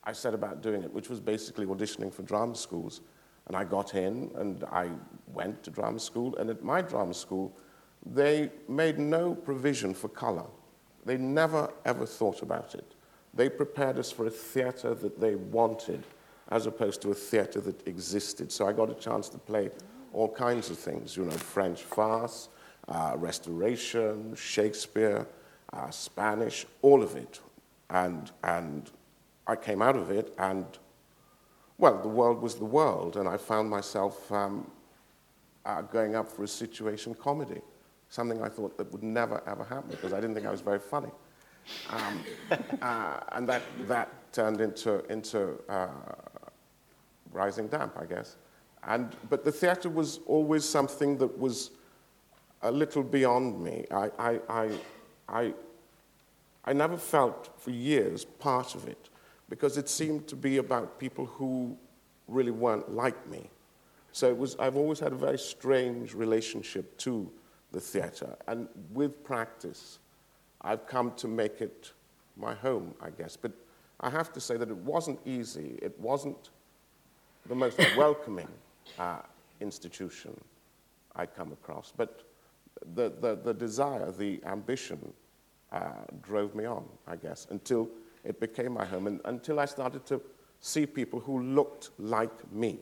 I 0.03 0.13
set 0.13 0.33
about 0.33 0.63
doing 0.63 0.81
it, 0.81 0.91
which 0.91 1.07
was 1.07 1.19
basically 1.19 1.67
auditioning 1.67 2.11
for 2.11 2.23
drama 2.23 2.55
schools. 2.55 3.01
And 3.47 3.55
I 3.55 3.63
got 3.63 3.93
in, 3.93 4.31
and 4.35 4.63
I 4.65 4.89
went 5.33 5.61
to 5.63 5.69
drama 5.69 5.99
school, 5.99 6.35
and 6.38 6.49
at 6.49 6.63
my 6.63 6.81
drama 6.81 7.13
school, 7.13 7.55
they 8.05 8.51
made 8.67 8.97
no 8.97 9.35
provision 9.35 9.93
for 9.93 10.09
color. 10.09 10.47
They 11.05 11.17
never, 11.17 11.71
ever 11.85 12.05
thought 12.07 12.41
about 12.41 12.73
it. 12.73 12.95
They 13.33 13.49
prepared 13.49 13.97
us 13.99 14.11
for 14.11 14.25
a 14.25 14.31
theater 14.31 14.95
that 14.95 15.19
they 15.19 15.35
wanted, 15.35 16.03
as 16.51 16.68
opposed 16.68 17.01
to 17.01 17.12
a 17.12 17.13
theater 17.13 17.59
that 17.62 17.88
existed. 17.88 18.51
So 18.51 18.68
I 18.68 18.74
got 18.74 18.89
a 18.89 18.94
chance 18.94 19.30
to 19.30 19.38
play 19.38 19.71
all 20.13 20.30
kinds 20.30 20.69
of 20.69 20.77
things, 20.77 21.18
you 21.18 21.25
know, 21.25 21.31
French 21.31 21.81
farce, 21.81 22.50
uh, 22.88 23.13
Restoration, 23.15 24.36
Shakespeare, 24.36 25.25
uh, 25.74 25.89
Spanish, 25.89 26.65
all 26.81 27.01
of 27.01 27.15
it. 27.15 27.39
And, 27.89 28.30
and 28.44 28.92
I 29.48 29.56
came 29.56 29.81
out 29.81 29.95
of 29.95 30.12
it, 30.12 30.33
and, 30.38 30.65
well, 31.77 31.98
the 32.01 32.07
world 32.07 32.42
was 32.42 32.56
the 32.56 32.65
world, 32.65 33.18
and 33.18 33.27
I 33.27 33.38
found 33.38 33.69
myself 33.69 34.31
um, 34.31 34.69
uh, 35.65 35.81
going 35.81 36.15
up 36.15 36.30
for 36.30 36.44
a 36.44 36.48
situation 36.48 37.15
comedy 37.15 37.62
something 38.12 38.42
I 38.44 38.50
thought 38.50 38.77
that 38.77 38.92
would 38.92 39.03
never, 39.03 39.42
ever 39.48 39.63
happen 39.63 39.89
because 39.89 40.13
I 40.13 40.19
didn't 40.19 40.36
think 40.36 40.45
I 40.45 40.51
was 40.51 40.62
very 40.62 40.80
funny. 40.80 41.09
Um, 41.89 42.24
uh, 42.81 43.19
and 43.31 43.48
that, 43.48 43.63
that 43.88 44.33
turned 44.33 44.59
into, 44.59 45.03
into 45.06 45.57
uh, 45.69 45.88
Rising 47.31 47.67
Damp, 47.67 47.97
I 47.99 48.05
guess. 48.05 48.37
And, 48.87 49.15
but 49.29 49.45
the 49.45 49.51
theatre 49.51 49.89
was 49.89 50.19
always 50.25 50.67
something 50.67 51.17
that 51.17 51.37
was 51.37 51.71
a 52.61 52.71
little 52.71 53.03
beyond 53.03 53.61
me. 53.61 53.85
I, 53.91 54.09
I, 54.17 54.39
I, 54.50 54.71
I, 55.29 55.53
I 56.65 56.73
never 56.73 56.97
felt 56.97 57.50
for 57.59 57.71
years 57.71 58.25
part 58.25 58.75
of 58.75 58.88
it 58.88 59.09
because 59.50 59.77
it 59.77 59.89
seemed 59.89 60.27
to 60.27 60.35
be 60.35 60.57
about 60.57 61.00
people 61.00 61.25
who 61.25 61.77
really 62.27 62.51
weren't 62.51 62.91
like 62.91 63.27
me. 63.27 63.50
So 64.13 64.27
it 64.27 64.38
was, 64.38 64.55
I've 64.57 64.75
always 64.75 65.00
had 65.00 65.11
a 65.11 65.15
very 65.15 65.38
strange 65.38 66.13
relationship 66.13 66.97
to 67.00 67.31
the 67.71 67.79
theatre. 67.79 68.35
And 68.47 68.67
with 68.93 69.23
practice, 69.23 70.00
I've 70.61 70.85
come 70.88 71.13
to 71.17 71.27
make 71.27 71.61
it 71.61 71.91
my 72.38 72.53
home, 72.53 72.93
I 73.01 73.09
guess. 73.09 73.38
But 73.38 73.51
I 74.00 74.09
have 74.09 74.33
to 74.33 74.41
say 74.41 74.57
that 74.57 74.69
it 74.69 74.77
wasn't 74.77 75.19
easy. 75.25 75.79
It 75.81 75.97
wasn't 76.00 76.50
the 77.48 77.55
most 77.55 77.79
welcoming 77.98 78.48
uh, 79.00 79.19
institution 79.60 80.39
I'd 81.15 81.36
come 81.36 81.51
across. 81.51 81.93
But 81.95 82.24
the, 82.95 83.12
the, 83.21 83.36
the 83.36 83.53
desire, 83.53 84.12
the 84.12 84.39
ambition 84.45 85.13
uh, 85.71 85.91
drove 86.21 86.55
me 86.55 86.65
on, 86.65 86.86
I 87.07 87.15
guess, 87.15 87.48
until 87.50 87.89
it 88.24 88.39
became 88.39 88.74
my 88.74 88.86
home 88.86 89.07
and 89.07 89.19
until 89.25 89.60
I 89.60 89.65
started 89.65 90.05
to 90.07 90.21
see 90.60 90.86
people 90.86 91.19
who 91.19 91.41
looked 91.41 91.89
like 91.98 92.51
me 92.51 92.79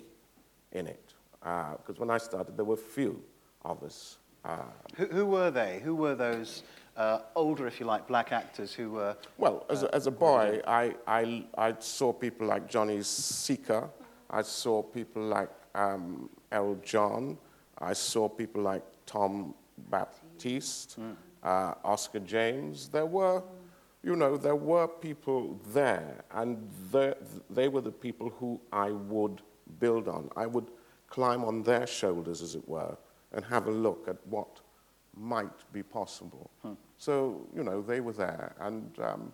in 0.71 0.87
it. 0.87 1.13
Because 1.39 1.95
uh, 1.97 1.99
when 1.99 2.09
I 2.09 2.17
started, 2.17 2.57
there 2.57 2.65
were 2.65 2.75
few 2.75 3.21
of 3.63 3.83
us 3.83 4.17
uh, 4.45 4.57
who, 4.95 5.05
who, 5.07 5.25
were 5.25 5.51
they? 5.51 5.81
Who 5.83 5.95
were 5.95 6.15
those 6.15 6.63
uh, 6.95 7.19
older, 7.35 7.67
if 7.67 7.79
you 7.79 7.85
like, 7.85 8.07
black 8.07 8.31
actors 8.31 8.73
who 8.73 8.91
were? 8.91 9.15
Well, 9.37 9.65
as 9.69 9.83
a, 9.83 9.93
as 9.93 10.07
a 10.07 10.11
boy, 10.11 10.61
I, 10.65 10.95
I, 11.07 11.45
I 11.57 11.75
saw 11.79 12.13
people 12.13 12.47
like 12.47 12.69
Johnny 12.69 12.99
Sekka. 12.99 13.89
I 14.29 14.41
saw 14.41 14.81
people 14.81 15.23
like 15.23 15.49
um, 15.75 16.29
Errol 16.51 16.79
John. 16.83 17.37
I 17.77 17.93
saw 17.93 18.27
people 18.27 18.61
like 18.61 18.83
Tom 19.05 19.53
Baptiste, 19.89 20.99
mm. 20.99 21.15
uh, 21.43 21.73
Oscar 21.83 22.19
James. 22.19 22.89
There 22.89 23.05
were, 23.05 23.41
you 24.03 24.15
know, 24.15 24.37
there 24.37 24.55
were 24.55 24.87
people 24.87 25.59
there, 25.73 26.23
and 26.31 26.69
they 27.49 27.67
were 27.67 27.81
the 27.81 27.91
people 27.91 28.29
who 28.29 28.59
I 28.71 28.91
would 28.91 29.41
build 29.79 30.07
on. 30.07 30.29
I 30.35 30.45
would 30.45 30.71
climb 31.07 31.43
on 31.43 31.63
their 31.63 31.87
shoulders, 31.87 32.41
as 32.41 32.55
it 32.55 32.67
were 32.67 32.97
and 33.31 33.45
have 33.45 33.67
a 33.67 33.71
look 33.71 34.07
at 34.07 34.17
what 34.27 34.59
might 35.15 35.71
be 35.71 35.83
possible. 35.83 36.49
Hmm. 36.61 36.73
So, 36.97 37.47
you 37.55 37.63
know, 37.63 37.81
they 37.81 37.99
were 37.99 38.13
there, 38.13 38.55
and 38.59 38.97
um, 38.99 39.31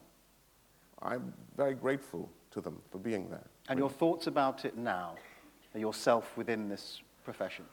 I'm 1.02 1.34
very 1.56 1.74
grateful 1.74 2.30
to 2.52 2.62
them 2.62 2.82
for 2.92 2.98
being 2.98 3.30
there. 3.30 3.48
And 3.68 3.80
your 3.80 3.90
thoughts 3.90 4.28
about 4.28 4.66
it 4.66 4.78
now, 4.78 5.16
yourself 5.74 6.38
within 6.38 6.70
this 6.70 7.02
profession? 7.24 7.66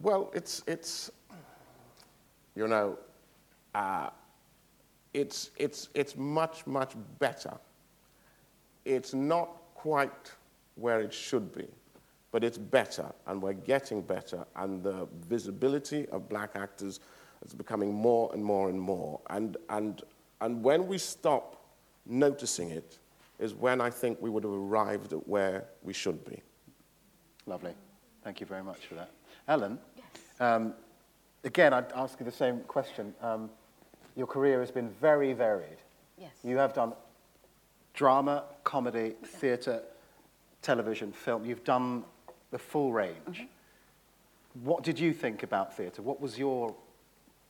Well, 0.00 0.30
it's, 0.32 0.62
it's 0.66 1.10
you 2.54 2.68
know, 2.68 2.98
uh, 3.74 4.10
it's, 5.12 5.50
it's, 5.56 5.88
it's 5.94 6.16
much, 6.16 6.66
much 6.66 6.94
better. 7.18 7.52
It's 8.84 9.12
not 9.12 9.50
quite 9.74 10.32
where 10.76 11.00
it 11.00 11.12
should 11.12 11.52
be, 11.54 11.66
but 12.30 12.44
it's 12.44 12.58
better, 12.58 13.06
and 13.26 13.42
we're 13.42 13.52
getting 13.52 14.02
better, 14.02 14.44
and 14.56 14.82
the 14.82 15.08
visibility 15.28 16.06
of 16.08 16.28
black 16.28 16.50
actors 16.54 17.00
is 17.44 17.54
becoming 17.54 17.92
more 17.92 18.30
and 18.32 18.44
more 18.44 18.68
and 18.68 18.80
more. 18.80 19.20
And, 19.30 19.56
and, 19.68 20.02
and 20.40 20.62
when 20.62 20.86
we 20.86 20.98
stop 20.98 21.60
noticing 22.06 22.70
it, 22.70 22.98
is 23.40 23.54
when 23.54 23.80
I 23.80 23.90
think 23.90 24.20
we 24.20 24.30
would 24.30 24.44
have 24.44 24.52
arrived 24.52 25.12
at 25.12 25.26
where 25.26 25.64
we 25.82 25.92
should 25.92 26.24
be. 26.24 26.42
Lovely. 27.46 27.72
Thank 28.22 28.40
you 28.40 28.46
very 28.46 28.62
much 28.62 28.86
for 28.86 28.94
that. 28.96 29.10
Ellen, 29.48 29.78
um, 30.38 30.74
again, 31.42 31.72
I'd 31.72 31.90
ask 31.92 32.20
you 32.20 32.26
the 32.26 32.32
same 32.32 32.60
question. 32.60 33.14
Um, 33.22 33.50
your 34.14 34.26
career 34.26 34.60
has 34.60 34.70
been 34.70 34.90
very 35.00 35.32
varied. 35.32 35.78
Yes. 36.18 36.32
You 36.44 36.58
have 36.58 36.74
done 36.74 36.92
drama, 37.94 38.44
comedy, 38.62 39.14
theatre, 39.24 39.82
television, 40.60 41.10
film. 41.12 41.46
You've 41.46 41.64
done 41.64 42.04
the 42.50 42.58
full 42.58 42.92
range. 42.92 43.46
What 44.62 44.82
did 44.82 44.98
you 44.98 45.12
think 45.12 45.42
about 45.42 45.76
theatre? 45.76 46.02
What 46.02 46.20
was 46.20 46.38
your 46.38 46.74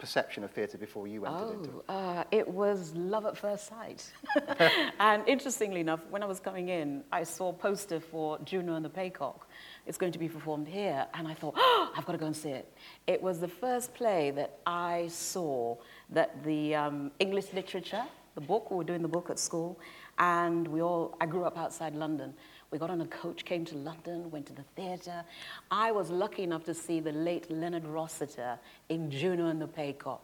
perception 0.00 0.42
of 0.42 0.50
theatre 0.50 0.78
before 0.78 1.06
you 1.06 1.26
entered 1.26 1.44
oh, 1.44 1.52
into 1.52 1.78
it? 1.78 1.84
Uh, 1.88 2.24
it 2.32 2.48
was 2.48 2.92
love 2.94 3.26
at 3.26 3.36
first 3.36 3.68
sight. 3.68 4.10
and 4.98 5.22
interestingly 5.28 5.80
enough, 5.80 6.00
when 6.10 6.22
I 6.22 6.26
was 6.26 6.40
coming 6.40 6.70
in, 6.70 7.04
I 7.12 7.22
saw 7.22 7.50
a 7.50 7.52
poster 7.52 8.00
for 8.00 8.38
Juno 8.44 8.74
and 8.74 8.84
the 8.84 8.88
Paycock. 8.88 9.42
It's 9.86 9.98
going 9.98 10.12
to 10.12 10.18
be 10.18 10.28
performed 10.28 10.66
here. 10.66 11.06
And 11.14 11.28
I 11.28 11.34
thought, 11.34 11.54
oh, 11.56 11.92
I've 11.96 12.06
got 12.06 12.12
to 12.12 12.18
go 12.18 12.26
and 12.26 12.36
see 12.36 12.50
it. 12.50 12.72
It 13.06 13.22
was 13.22 13.38
the 13.38 13.48
first 13.48 13.94
play 13.94 14.30
that 14.32 14.58
I 14.66 15.08
saw 15.08 15.76
that 16.10 16.42
the 16.42 16.74
um, 16.74 17.10
English 17.18 17.52
literature, 17.52 18.04
the 18.34 18.40
book, 18.40 18.70
we 18.70 18.78
were 18.78 18.84
doing 18.84 19.02
the 19.02 19.08
book 19.08 19.28
at 19.30 19.38
school, 19.38 19.78
and 20.18 20.66
we 20.66 20.82
all, 20.82 21.16
I 21.20 21.26
grew 21.26 21.44
up 21.44 21.58
outside 21.58 21.94
London. 21.94 22.34
We 22.70 22.78
got 22.78 22.90
on 22.90 23.00
a 23.00 23.06
coach, 23.06 23.44
came 23.44 23.64
to 23.64 23.76
London, 23.76 24.30
went 24.30 24.46
to 24.46 24.52
the 24.52 24.62
theatre. 24.76 25.24
I 25.72 25.90
was 25.90 26.08
lucky 26.08 26.44
enough 26.44 26.62
to 26.64 26.74
see 26.74 27.00
the 27.00 27.10
late 27.10 27.50
Leonard 27.50 27.84
Rossiter 27.84 28.60
in 28.88 29.10
Juno 29.10 29.48
and 29.48 29.60
the 29.60 29.66
Paycock. 29.66 30.20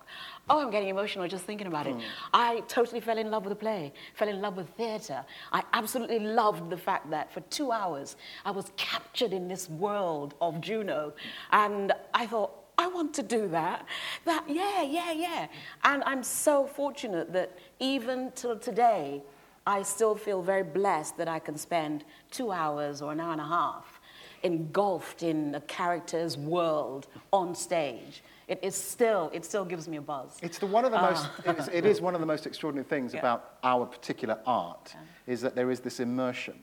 Oh, 0.49 0.61
I'm 0.61 0.71
getting 0.71 0.89
emotional 0.89 1.27
just 1.27 1.45
thinking 1.45 1.67
about 1.67 1.89
it. 1.89 1.95
Hmm. 1.95 2.01
I 2.33 2.61
totally 2.69 3.01
fell 3.01 3.19
in 3.19 3.33
love 3.33 3.45
with 3.45 3.51
the 3.51 3.57
play, 3.57 3.93
fell 4.15 4.29
in 4.29 4.41
love 4.41 4.57
with 4.57 4.69
theatre. 4.77 5.25
I 5.51 5.65
absolutely 5.73 6.21
loved 6.21 6.71
the 6.71 6.77
fact 6.77 7.11
that 7.11 7.33
for 7.33 7.41
two 7.41 7.73
hours 7.73 8.15
I 8.45 8.53
was 8.53 8.71
captured 8.77 9.33
in 9.33 9.49
this 9.49 9.69
world 9.69 10.35
of 10.41 10.61
Juno. 10.61 11.15
And 11.51 11.93
I 12.15 12.27
thought, 12.27 12.53
I 12.79 12.87
want 12.87 13.13
to 13.15 13.23
do 13.25 13.49
that. 13.49 13.87
That, 14.25 14.45
yeah, 14.49 14.83
yeah, 14.83 15.11
yeah. 15.11 15.47
And 15.83 16.05
I'm 16.05 16.23
so 16.23 16.67
fortunate 16.67 17.33
that 17.33 17.59
even 17.81 18.31
till 18.37 18.57
today, 18.57 19.23
I 19.67 19.83
still 19.83 20.15
feel 20.15 20.43
very 20.43 20.63
blessed 20.63 21.17
that 21.19 21.29
I 21.29 21.41
can 21.41 21.57
spend 21.59 22.05
two 22.31 22.53
hours 22.53 23.03
or 23.03 23.13
an 23.13 23.21
hour 23.21 23.33
and 23.33 23.41
a 23.41 23.47
half 23.47 24.01
engulfed 24.43 25.23
in 25.25 25.55
a 25.57 25.61
character's 25.63 26.37
world 26.39 27.09
on 27.33 27.55
stage. 27.55 28.23
It 28.47 28.61
is 28.63 28.77
still, 28.77 29.29
it 29.35 29.45
still 29.45 29.65
gives 29.65 29.89
me 29.89 29.97
a 29.97 30.01
buzz. 30.01 30.39
It's 30.41 30.59
the 30.59 30.67
one 30.67 30.85
of 30.85 30.93
the 30.93 31.01
most, 31.01 31.29
it 31.45 31.59
is, 31.59 31.69
it 31.69 31.85
is 31.85 32.01
one 32.01 32.15
of 32.15 32.21
the 32.21 32.27
most 32.27 32.47
extraordinary 32.47 32.87
things 32.89 33.13
Yeah. 33.13 33.21
about 33.21 33.57
our 33.65 33.87
particular 33.87 34.39
art, 34.47 34.95
is 35.27 35.41
that 35.41 35.57
there 35.57 35.71
is 35.73 35.81
this 35.81 35.99
immersion. 35.99 36.61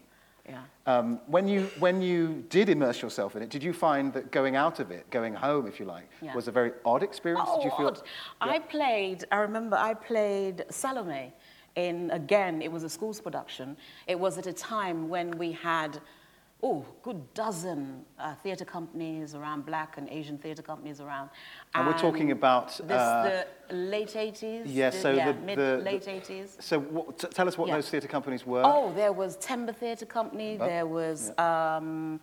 Yeah. 0.48 0.62
Um, 0.86 1.20
when, 1.28 1.48
you, 1.48 1.70
when 1.80 2.02
you 2.02 2.44
did 2.50 2.70
immerse 2.70 3.02
yourself 3.02 3.36
in 3.36 3.42
it, 3.42 3.50
did 3.50 3.64
you 3.64 3.74
find 3.74 4.14
that 4.14 4.32
going 4.32 4.56
out 4.56 4.80
of 4.80 4.92
it, 4.92 5.10
going 5.10 5.34
home, 5.34 5.68
if 5.68 5.80
you 5.80 5.86
like, 5.86 6.10
Yeah. 6.22 6.36
was 6.36 6.48
a 6.48 6.52
very 6.52 6.72
odd 6.86 7.04
experience? 7.04 7.50
Oh, 7.52 7.58
did 7.58 7.66
you 7.66 7.78
feel? 7.78 7.88
odd. 7.88 8.02
I 8.40 8.60
played, 8.60 9.26
I 9.32 9.38
remember 9.38 9.76
I 9.78 9.94
played 9.94 10.66
Salome 10.70 11.34
in, 11.76 12.12
again, 12.12 12.62
it 12.62 12.72
was 12.72 12.84
a 12.84 12.90
school's 12.90 13.20
production. 13.20 13.76
It 14.08 14.20
was 14.20 14.38
at 14.38 14.48
a 14.48 14.54
time 14.54 15.10
when 15.10 15.32
we 15.38 15.52
had, 15.52 16.00
oh, 16.62 16.86
good 17.02 17.34
dozen 17.34 18.06
uh, 18.20 18.36
theatre 18.36 18.66
companies 18.66 19.34
around, 19.36 19.66
black 19.66 19.98
and 19.98 20.08
Asian 20.10 20.38
theatre 20.38 20.62
companies 20.62 21.02
around. 21.02 21.30
And 21.74 21.88
we're 21.88 21.98
talking 21.98 22.32
about, 22.32 22.70
This, 22.78 22.92
uh, 22.92 23.44
the 23.70 23.76
late 23.76 24.16
80s? 24.16 24.64
yeah, 24.66 24.92
the- 24.92 24.98
so 24.98 25.12
yeah, 25.12 25.32
the- 25.32 25.40
mid, 25.40 25.58
the- 25.58 25.78
late 25.84 26.08
80s. 26.08 26.58
So 26.62 26.80
what, 26.80 27.18
t- 27.18 27.28
tell 27.30 27.48
us 27.48 27.58
what 27.58 27.68
Yeah. 27.70 27.76
those 27.76 27.90
theatre 27.90 28.08
companies 28.08 28.46
were. 28.46 28.62
Oh, 28.64 28.94
there 28.94 29.12
was 29.12 29.36
Temba 29.38 29.76
Theatre 29.76 30.06
Company. 30.06 30.58
There 30.58 30.86
was, 30.86 31.38
um, 31.40 32.20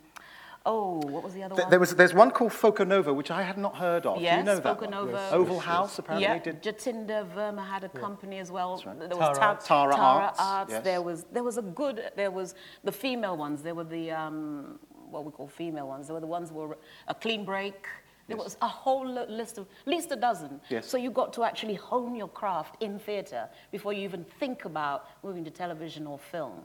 oh, 0.66 0.98
what 1.06 1.22
was 1.22 1.34
the 1.34 1.42
other 1.42 1.54
Th- 1.54 1.64
one? 1.64 1.70
there 1.70 1.80
was, 1.80 1.94
there's 1.94 2.14
one 2.14 2.30
called 2.30 2.52
Foco 2.52 2.84
Novo, 2.84 3.12
which 3.12 3.30
I 3.30 3.42
had 3.42 3.58
not 3.58 3.76
heard 3.76 4.06
of. 4.06 4.20
Yes, 4.20 4.34
Do 4.34 4.38
you 4.38 4.44
know 4.44 4.54
that 4.60 4.64
one? 4.64 4.74
Foco 4.76 4.90
Novo. 4.90 5.28
Oval 5.30 5.58
House, 5.60 5.98
apparently, 5.98 6.28
yeah, 6.28 6.38
did. 6.38 6.62
Jatinder 6.62 7.26
Verma 7.34 7.66
had 7.66 7.84
a 7.84 7.88
company 7.88 8.38
as 8.38 8.50
well. 8.50 8.80
right. 8.86 8.98
There 8.98 9.08
Tara 9.08 9.28
was 9.30 9.38
Ta- 9.38 9.46
Arts. 9.48 9.66
Tara 9.66 9.94
Tara 9.94 10.34
Arts, 10.38 10.70
yes. 10.72 10.84
There 10.84 11.02
was 11.02 11.24
there 11.32 11.42
was 11.44 11.58
a 11.58 11.62
good. 11.62 12.10
There 12.16 12.30
was 12.30 12.54
the 12.84 12.92
female 12.92 13.36
ones. 13.36 13.62
There 13.62 13.74
were 13.74 13.84
the 13.84 14.10
um, 14.10 14.78
what 15.10 15.24
we 15.24 15.32
call 15.32 15.48
female 15.48 15.88
ones. 15.88 16.06
There 16.06 16.14
were 16.14 16.20
the 16.20 16.26
ones 16.26 16.50
who 16.50 16.56
were 16.56 16.78
a 17.08 17.14
clean 17.14 17.44
break. 17.44 17.86
There 18.28 18.36
Yes. 18.36 18.44
was 18.44 18.56
a 18.62 18.68
whole 18.68 19.04
list 19.08 19.58
of 19.58 19.66
at 19.84 19.88
least 19.88 20.12
a 20.12 20.16
dozen. 20.16 20.60
Yes. 20.68 20.86
So 20.86 20.96
you 20.96 21.10
got 21.10 21.32
to 21.32 21.42
actually 21.42 21.74
hone 21.74 22.14
your 22.14 22.28
craft 22.28 22.80
in 22.80 22.96
theatre 23.00 23.48
before 23.72 23.92
you 23.92 24.02
even 24.02 24.24
think 24.38 24.66
about 24.66 25.06
moving 25.24 25.42
to 25.46 25.50
television 25.50 26.06
or 26.06 26.16
film. 26.16 26.64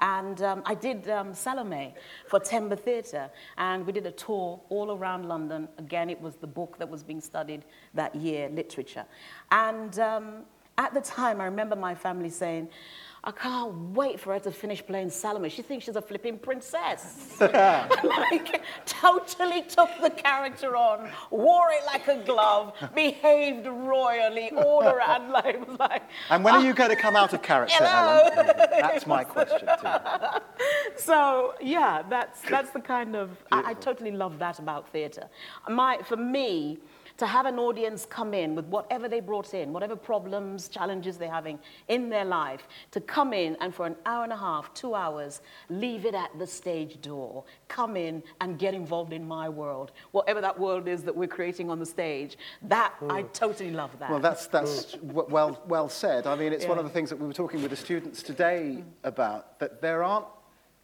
And 0.00 0.42
um, 0.42 0.62
I 0.66 0.74
did 0.74 1.08
um, 1.08 1.32
Salome 1.32 1.94
for 2.28 2.38
Temba 2.38 2.78
Theatre, 2.78 3.30
and 3.56 3.86
we 3.86 3.92
did 3.92 4.06
a 4.06 4.10
tour 4.10 4.60
all 4.68 4.92
around 4.92 5.26
London. 5.26 5.68
Again, 5.78 6.10
it 6.10 6.20
was 6.20 6.36
the 6.36 6.46
book 6.46 6.76
that 6.78 6.88
was 6.88 7.02
being 7.02 7.20
studied 7.20 7.64
that 7.94 8.14
year, 8.14 8.48
literature. 8.50 9.06
And 9.50 9.98
um, 9.98 10.44
at 10.78 10.94
the 10.94 11.00
time, 11.00 11.40
I 11.40 11.44
remember 11.44 11.76
my 11.76 11.94
family 11.94 12.30
saying, 12.30 12.68
I 13.26 13.32
can't 13.32 13.74
wait 13.92 14.20
for 14.20 14.34
her 14.34 14.38
to 14.38 14.52
finish 14.52 14.86
playing 14.86 15.10
Salome. 15.10 15.48
She 15.48 15.60
thinks 15.60 15.86
she's 15.86 15.96
a 15.96 16.00
flipping 16.00 16.38
princess. 16.38 17.34
like, 17.40 18.62
totally 18.84 19.62
took 19.62 19.90
the 20.00 20.10
character 20.10 20.76
on, 20.76 21.10
wore 21.32 21.72
it 21.72 21.84
like 21.86 22.06
a 22.06 22.22
glove, 22.24 22.72
behaved 22.94 23.66
royally 23.66 24.50
all 24.50 24.84
around. 24.84 25.16
Like, 25.36 25.68
was 25.68 25.78
like, 25.78 26.02
And 26.30 26.44
when 26.44 26.54
are 26.54 26.62
you 26.62 26.70
ah. 26.70 26.74
going 26.74 26.90
to 26.90 26.96
come 26.96 27.16
out 27.16 27.32
of 27.32 27.42
character, 27.42 27.74
Hello. 27.78 28.30
Ellen? 28.32 28.46
That's 28.70 29.06
my 29.06 29.24
question 29.24 29.68
too. 29.80 29.88
so 30.96 31.54
yeah, 31.60 32.02
that's 32.08 32.40
that's 32.42 32.70
the 32.70 32.80
kind 32.80 33.16
of 33.16 33.30
I, 33.50 33.70
I 33.70 33.74
totally 33.74 34.12
love 34.12 34.38
that 34.38 34.58
about 34.58 34.88
theatre. 34.92 35.28
My 35.68 35.98
for 36.04 36.16
me. 36.16 36.78
To 37.18 37.26
have 37.26 37.46
an 37.46 37.58
audience 37.58 38.06
come 38.08 38.34
in 38.34 38.54
with 38.54 38.66
whatever 38.66 39.08
they 39.08 39.20
brought 39.20 39.54
in, 39.54 39.72
whatever 39.72 39.96
problems, 39.96 40.68
challenges 40.68 41.16
they're 41.16 41.30
having 41.30 41.58
in 41.88 42.10
their 42.10 42.24
life, 42.24 42.68
to 42.90 43.00
come 43.00 43.32
in 43.32 43.56
and 43.60 43.74
for 43.74 43.86
an 43.86 43.96
hour 44.04 44.24
and 44.24 44.32
a 44.32 44.36
half, 44.36 44.72
two 44.74 44.94
hours, 44.94 45.40
leave 45.70 46.04
it 46.04 46.14
at 46.14 46.30
the 46.38 46.46
stage 46.46 47.00
door, 47.00 47.44
come 47.68 47.96
in 47.96 48.22
and 48.40 48.58
get 48.58 48.74
involved 48.74 49.14
in 49.14 49.26
my 49.26 49.48
world, 49.48 49.92
whatever 50.10 50.40
that 50.42 50.58
world 50.58 50.88
is 50.88 51.02
that 51.04 51.16
we're 51.16 51.26
creating 51.26 51.70
on 51.70 51.78
the 51.78 51.86
stage. 51.86 52.36
That, 52.62 52.92
mm. 53.00 53.10
I 53.10 53.22
totally 53.22 53.70
love 53.70 53.98
that. 53.98 54.10
Well, 54.10 54.20
that's, 54.20 54.46
that's 54.46 54.96
mm. 54.96 55.08
w- 55.08 55.28
well, 55.30 55.62
well 55.66 55.88
said. 55.88 56.26
I 56.26 56.34
mean, 56.34 56.52
it's 56.52 56.66
one 56.66 56.78
of 56.78 56.84
the 56.84 56.90
things 56.90 57.08
that 57.10 57.18
we 57.18 57.26
were 57.26 57.32
talking 57.32 57.62
with 57.62 57.70
the 57.70 57.76
students 57.76 58.22
today 58.22 58.78
mm. 58.78 58.84
about, 59.04 59.58
that 59.60 59.80
there 59.80 60.02
aren't, 60.02 60.26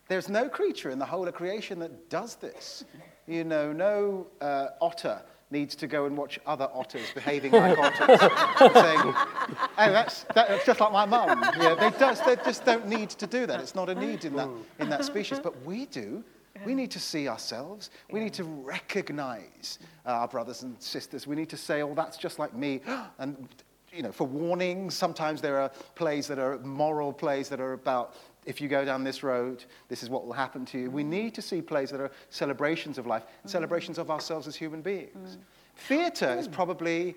there's 0.08 0.28
no 0.30 0.48
creature 0.48 0.90
in 0.90 0.98
the 0.98 1.06
whole 1.06 1.28
of 1.28 1.34
creation 1.34 1.78
that 1.80 2.08
does 2.08 2.36
this. 2.36 2.84
You 3.26 3.44
know, 3.44 3.72
no 3.72 4.26
uh, 4.40 4.68
otter 4.80 5.22
needs 5.52 5.76
to 5.76 5.86
go 5.86 6.06
and 6.06 6.16
watch 6.16 6.40
other 6.46 6.68
otters 6.72 7.12
behaving 7.14 7.52
like 7.52 7.78
otters, 7.78 8.20
saying, 8.74 9.00
oh, 9.04 9.68
that's, 9.76 10.22
that, 10.34 10.48
that's 10.48 10.64
just 10.64 10.80
like 10.80 10.92
my 10.92 11.04
mum. 11.04 11.40
Yeah, 11.60 11.74
they, 11.74 11.90
just, 11.98 12.24
they 12.24 12.36
just 12.36 12.64
don't 12.64 12.88
need 12.88 13.10
to 13.10 13.26
do 13.26 13.46
that. 13.46 13.60
It's 13.60 13.74
not 13.74 13.90
a 13.90 13.94
need 13.94 14.24
in 14.24 14.34
that, 14.36 14.48
in 14.80 14.88
that 14.88 15.04
species, 15.04 15.38
but 15.38 15.62
we 15.64 15.86
do. 15.86 16.24
We 16.64 16.74
need 16.74 16.90
to 16.92 17.00
see 17.00 17.28
ourselves. 17.28 17.90
We 18.10 18.20
need 18.20 18.32
to 18.34 18.44
recognize 18.44 19.78
uh, 20.06 20.10
our 20.10 20.28
brothers 20.28 20.62
and 20.62 20.80
sisters. 20.80 21.26
We 21.26 21.36
need 21.36 21.50
to 21.50 21.56
say, 21.56 21.82
oh, 21.82 21.94
that's 21.94 22.16
just 22.16 22.38
like 22.38 22.54
me. 22.54 22.80
And, 23.18 23.48
you 23.92 24.02
know, 24.02 24.10
for 24.12 24.26
warnings, 24.26 24.94
sometimes 24.94 25.42
there 25.42 25.58
are 25.58 25.68
plays 25.94 26.26
that 26.28 26.38
are 26.38 26.58
moral 26.60 27.12
plays 27.12 27.48
that 27.50 27.60
are 27.60 27.74
about 27.74 28.16
if 28.44 28.60
you 28.60 28.68
go 28.68 28.84
down 28.84 29.04
this 29.04 29.22
road, 29.22 29.64
this 29.88 30.02
is 30.02 30.10
what 30.10 30.26
will 30.26 30.32
happen 30.32 30.64
to 30.66 30.78
you. 30.78 30.90
We 30.90 31.04
need 31.04 31.34
to 31.34 31.42
see 31.42 31.62
plays 31.62 31.90
that 31.90 32.00
are 32.00 32.10
celebrations 32.30 32.98
of 32.98 33.06
life, 33.06 33.24
mm. 33.24 33.50
celebrations 33.50 33.98
of 33.98 34.10
ourselves 34.10 34.46
as 34.46 34.56
human 34.56 34.82
beings. 34.82 35.36
Mm. 35.36 35.40
Theatre 35.76 36.34
is 36.38 36.46
hmm. 36.46 36.52
probably 36.52 37.14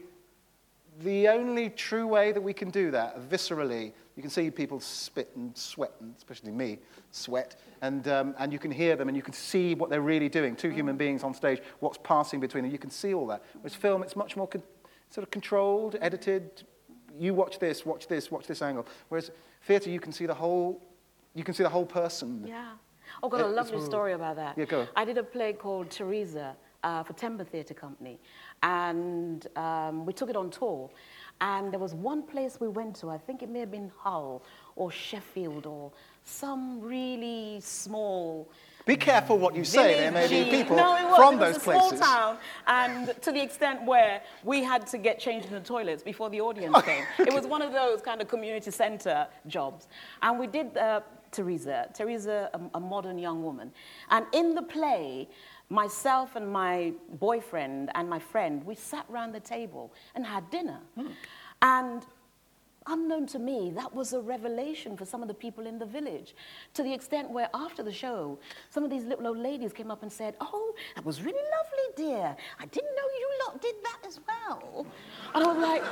the 1.01 1.27
only 1.27 1.69
true 1.69 2.07
way 2.07 2.31
that 2.31 2.41
we 2.41 2.53
can 2.53 2.69
do 2.69 2.89
that, 2.91 3.29
viscerally. 3.29 3.91
You 4.15 4.21
can 4.21 4.29
see 4.29 4.49
people 4.49 4.79
spit 4.79 5.29
and 5.35 5.55
sweat, 5.57 5.91
and 5.99 6.15
especially 6.17 6.51
me, 6.51 6.79
sweat, 7.11 7.59
and, 7.81 8.07
um, 8.07 8.33
and 8.39 8.53
you 8.53 8.59
can 8.59 8.71
hear 8.71 8.95
them 8.95 9.09
and 9.09 9.17
you 9.17 9.23
can 9.23 9.33
see 9.33 9.75
what 9.75 9.89
they're 9.89 10.01
really 10.01 10.29
doing. 10.29 10.55
Two 10.55 10.69
mm. 10.69 10.75
human 10.75 10.95
beings 10.95 11.23
on 11.23 11.33
stage, 11.33 11.61
what's 11.79 11.97
passing 12.01 12.39
between 12.39 12.63
them, 12.63 12.71
you 12.71 12.79
can 12.79 12.89
see 12.89 13.13
all 13.13 13.27
that. 13.27 13.43
Whereas 13.55 13.75
film, 13.75 14.03
it's 14.03 14.15
much 14.15 14.37
more 14.37 14.47
con- 14.47 14.63
sort 15.09 15.23
of 15.23 15.31
controlled, 15.31 15.97
edited. 16.01 16.63
You 17.19 17.33
watch 17.33 17.59
this, 17.59 17.85
watch 17.85 18.07
this, 18.07 18.31
watch 18.31 18.47
this 18.47 18.61
angle. 18.61 18.87
Whereas 19.09 19.31
theatre, 19.63 19.89
you 19.89 19.99
can 19.99 20.13
see 20.13 20.25
the 20.25 20.33
whole, 20.33 20.81
you 21.35 21.43
can 21.43 21.53
see 21.53 21.63
the 21.63 21.69
whole 21.69 21.85
person. 21.85 22.43
Yeah. 22.47 22.71
Oh, 23.21 23.29
got 23.29 23.41
a 23.41 23.45
It- 23.45 23.49
lovely 23.55 23.81
story 23.81 24.13
about 24.13 24.37
that. 24.37 24.57
Yeah, 24.57 24.65
go. 24.65 24.87
I 24.95 25.05
did 25.05 25.17
a 25.17 25.23
play 25.23 25.53
called 25.53 25.91
Teresa 25.91 26.55
uh, 26.83 27.03
for 27.03 27.13
Temba 27.13 27.45
Theatre 27.45 27.73
Company. 27.73 28.19
And 28.63 29.45
um, 29.55 30.05
we 30.05 30.13
took 30.13 30.29
it 30.29 30.35
on 30.35 30.49
tour. 30.49 30.89
And 31.41 31.71
there 31.71 31.79
was 31.79 31.93
one 31.93 32.23
place 32.23 32.59
we 32.59 32.69
went 32.69 32.95
to, 32.97 33.09
I 33.09 33.17
think 33.17 33.43
it 33.43 33.49
may 33.49 33.59
have 33.59 33.71
been 33.71 33.91
Hull 33.97 34.41
or 34.77 34.89
Sheffield 34.89 35.65
or 35.65 35.91
some 36.23 36.79
really 36.81 37.59
small 37.61 38.49
Be 38.85 38.95
careful 38.95 39.37
what 39.37 39.53
you 39.55 39.65
say. 39.65 39.95
There 39.99 40.11
may 40.11 40.27
be 40.29 40.49
people 40.49 40.77
no, 40.77 40.95
it 40.95 41.03
was, 41.03 41.17
from 41.17 41.35
it 41.35 41.39
those 41.39 41.53
was 41.55 41.57
a 41.57 41.65
places. 41.65 41.97
Small 41.99 42.07
town, 42.15 42.37
and 42.67 43.21
to 43.21 43.31
the 43.31 43.41
extent 43.41 43.83
where 43.85 44.21
we 44.43 44.63
had 44.63 44.87
to 44.87 44.97
get 44.97 45.19
changed 45.19 45.47
in 45.47 45.53
the 45.53 45.59
toilets 45.59 46.01
before 46.03 46.29
the 46.29 46.39
audience 46.41 46.81
came. 46.83 47.03
It 47.19 47.33
was 47.33 47.45
one 47.45 47.61
of 47.61 47.73
those 47.73 48.01
kind 48.01 48.21
of 48.21 48.27
community 48.27 48.71
centre 48.71 49.27
jobs, 49.47 49.87
and 50.21 50.39
we 50.39 50.47
did 50.47 50.77
uh, 50.77 51.01
Teresa. 51.35 51.89
Teresa, 51.93 52.49
a, 52.53 52.77
a 52.77 52.79
modern 52.79 53.17
young 53.17 53.43
woman, 53.43 53.71
and 54.09 54.25
in 54.33 54.55
the 54.55 54.61
play. 54.61 55.27
Myself 55.67 56.35
and 56.35 56.47
my 56.47 56.93
boyfriend 57.13 57.89
and 57.95 58.07
my 58.07 58.19
friend, 58.19 58.63
we 58.67 58.75
sat 58.75 59.03
round 59.09 59.33
the 59.33 59.39
table 59.39 59.91
and 60.13 60.23
had 60.23 60.47
dinner. 60.51 60.79
Hmm. 60.93 61.07
And 61.63 62.05
unknown 62.87 63.25
to 63.27 63.39
me, 63.39 63.71
that 63.75 63.93
was 63.93 64.13
a 64.13 64.19
revelation 64.19 64.95
for 64.95 65.05
some 65.05 65.21
of 65.21 65.27
the 65.27 65.33
people 65.33 65.67
in 65.67 65.79
the 65.79 65.85
village. 65.85 66.35
To 66.75 66.83
the 66.83 66.93
extent 66.93 67.29
where 67.29 67.49
after 67.53 67.83
the 67.83 67.91
show, 67.93 68.39
some 68.69 68.83
of 68.83 68.89
these 68.89 69.05
little 69.05 69.27
old 69.27 69.37
ladies 69.37 69.73
came 69.73 69.91
up 69.91 70.03
and 70.03 70.11
said, 70.11 70.35
Oh, 70.41 70.73
that 70.95 71.05
was 71.05 71.21
really 71.21 71.45
lovely, 71.57 72.07
dear. 72.11 72.35
I 72.59 72.65
didn't 72.65 72.95
know 72.95 73.07
you 73.19 73.25
lot 73.45 73.61
did 73.61 73.75
that 73.83 73.99
as 74.07 74.19
well. 74.27 74.85
And 75.33 75.43
I 75.43 75.47
was 75.47 75.57
like, 75.57 75.83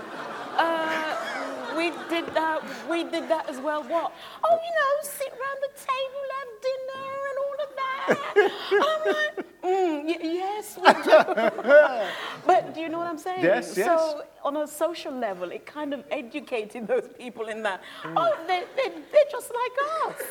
uh, 0.57 1.77
we 1.77 1.89
did 2.09 2.27
that, 2.33 2.61
we 2.89 3.03
did 3.03 3.29
that 3.29 3.49
as 3.49 3.59
well. 3.59 3.83
What? 3.83 4.13
Oh, 4.43 4.55
you 4.55 4.73
know, 4.79 4.93
sit 5.01 5.31
round 5.31 5.59
the 5.61 5.73
table, 5.75 6.23
have 6.39 6.51
dinner 6.61 7.07
and 7.29 7.37
all 7.43 7.52
that. 7.75 8.51
I'm 8.71 9.13
like, 9.13 9.45
mm, 9.63 10.05
y- 10.05 10.17
yes, 10.21 10.77
we 10.77 10.93
do. 11.03 12.07
but 12.45 12.73
do 12.73 12.81
you 12.81 12.89
know 12.89 12.97
what 12.99 13.07
I'm 13.07 13.17
saying? 13.17 13.43
Yes, 13.43 13.75
yes. 13.77 13.85
So 13.87 14.23
on 14.43 14.57
a 14.57 14.67
social 14.67 15.13
level, 15.13 15.51
it 15.51 15.65
kind 15.65 15.93
of 15.93 16.03
educated 16.11 16.87
those 16.87 17.07
people 17.17 17.47
in 17.47 17.63
that, 17.63 17.81
oh, 18.05 18.35
they're, 18.47 18.65
they're, 18.75 18.89
they're 19.11 19.31
just 19.31 19.51
like 19.53 19.71
us. 20.15 20.21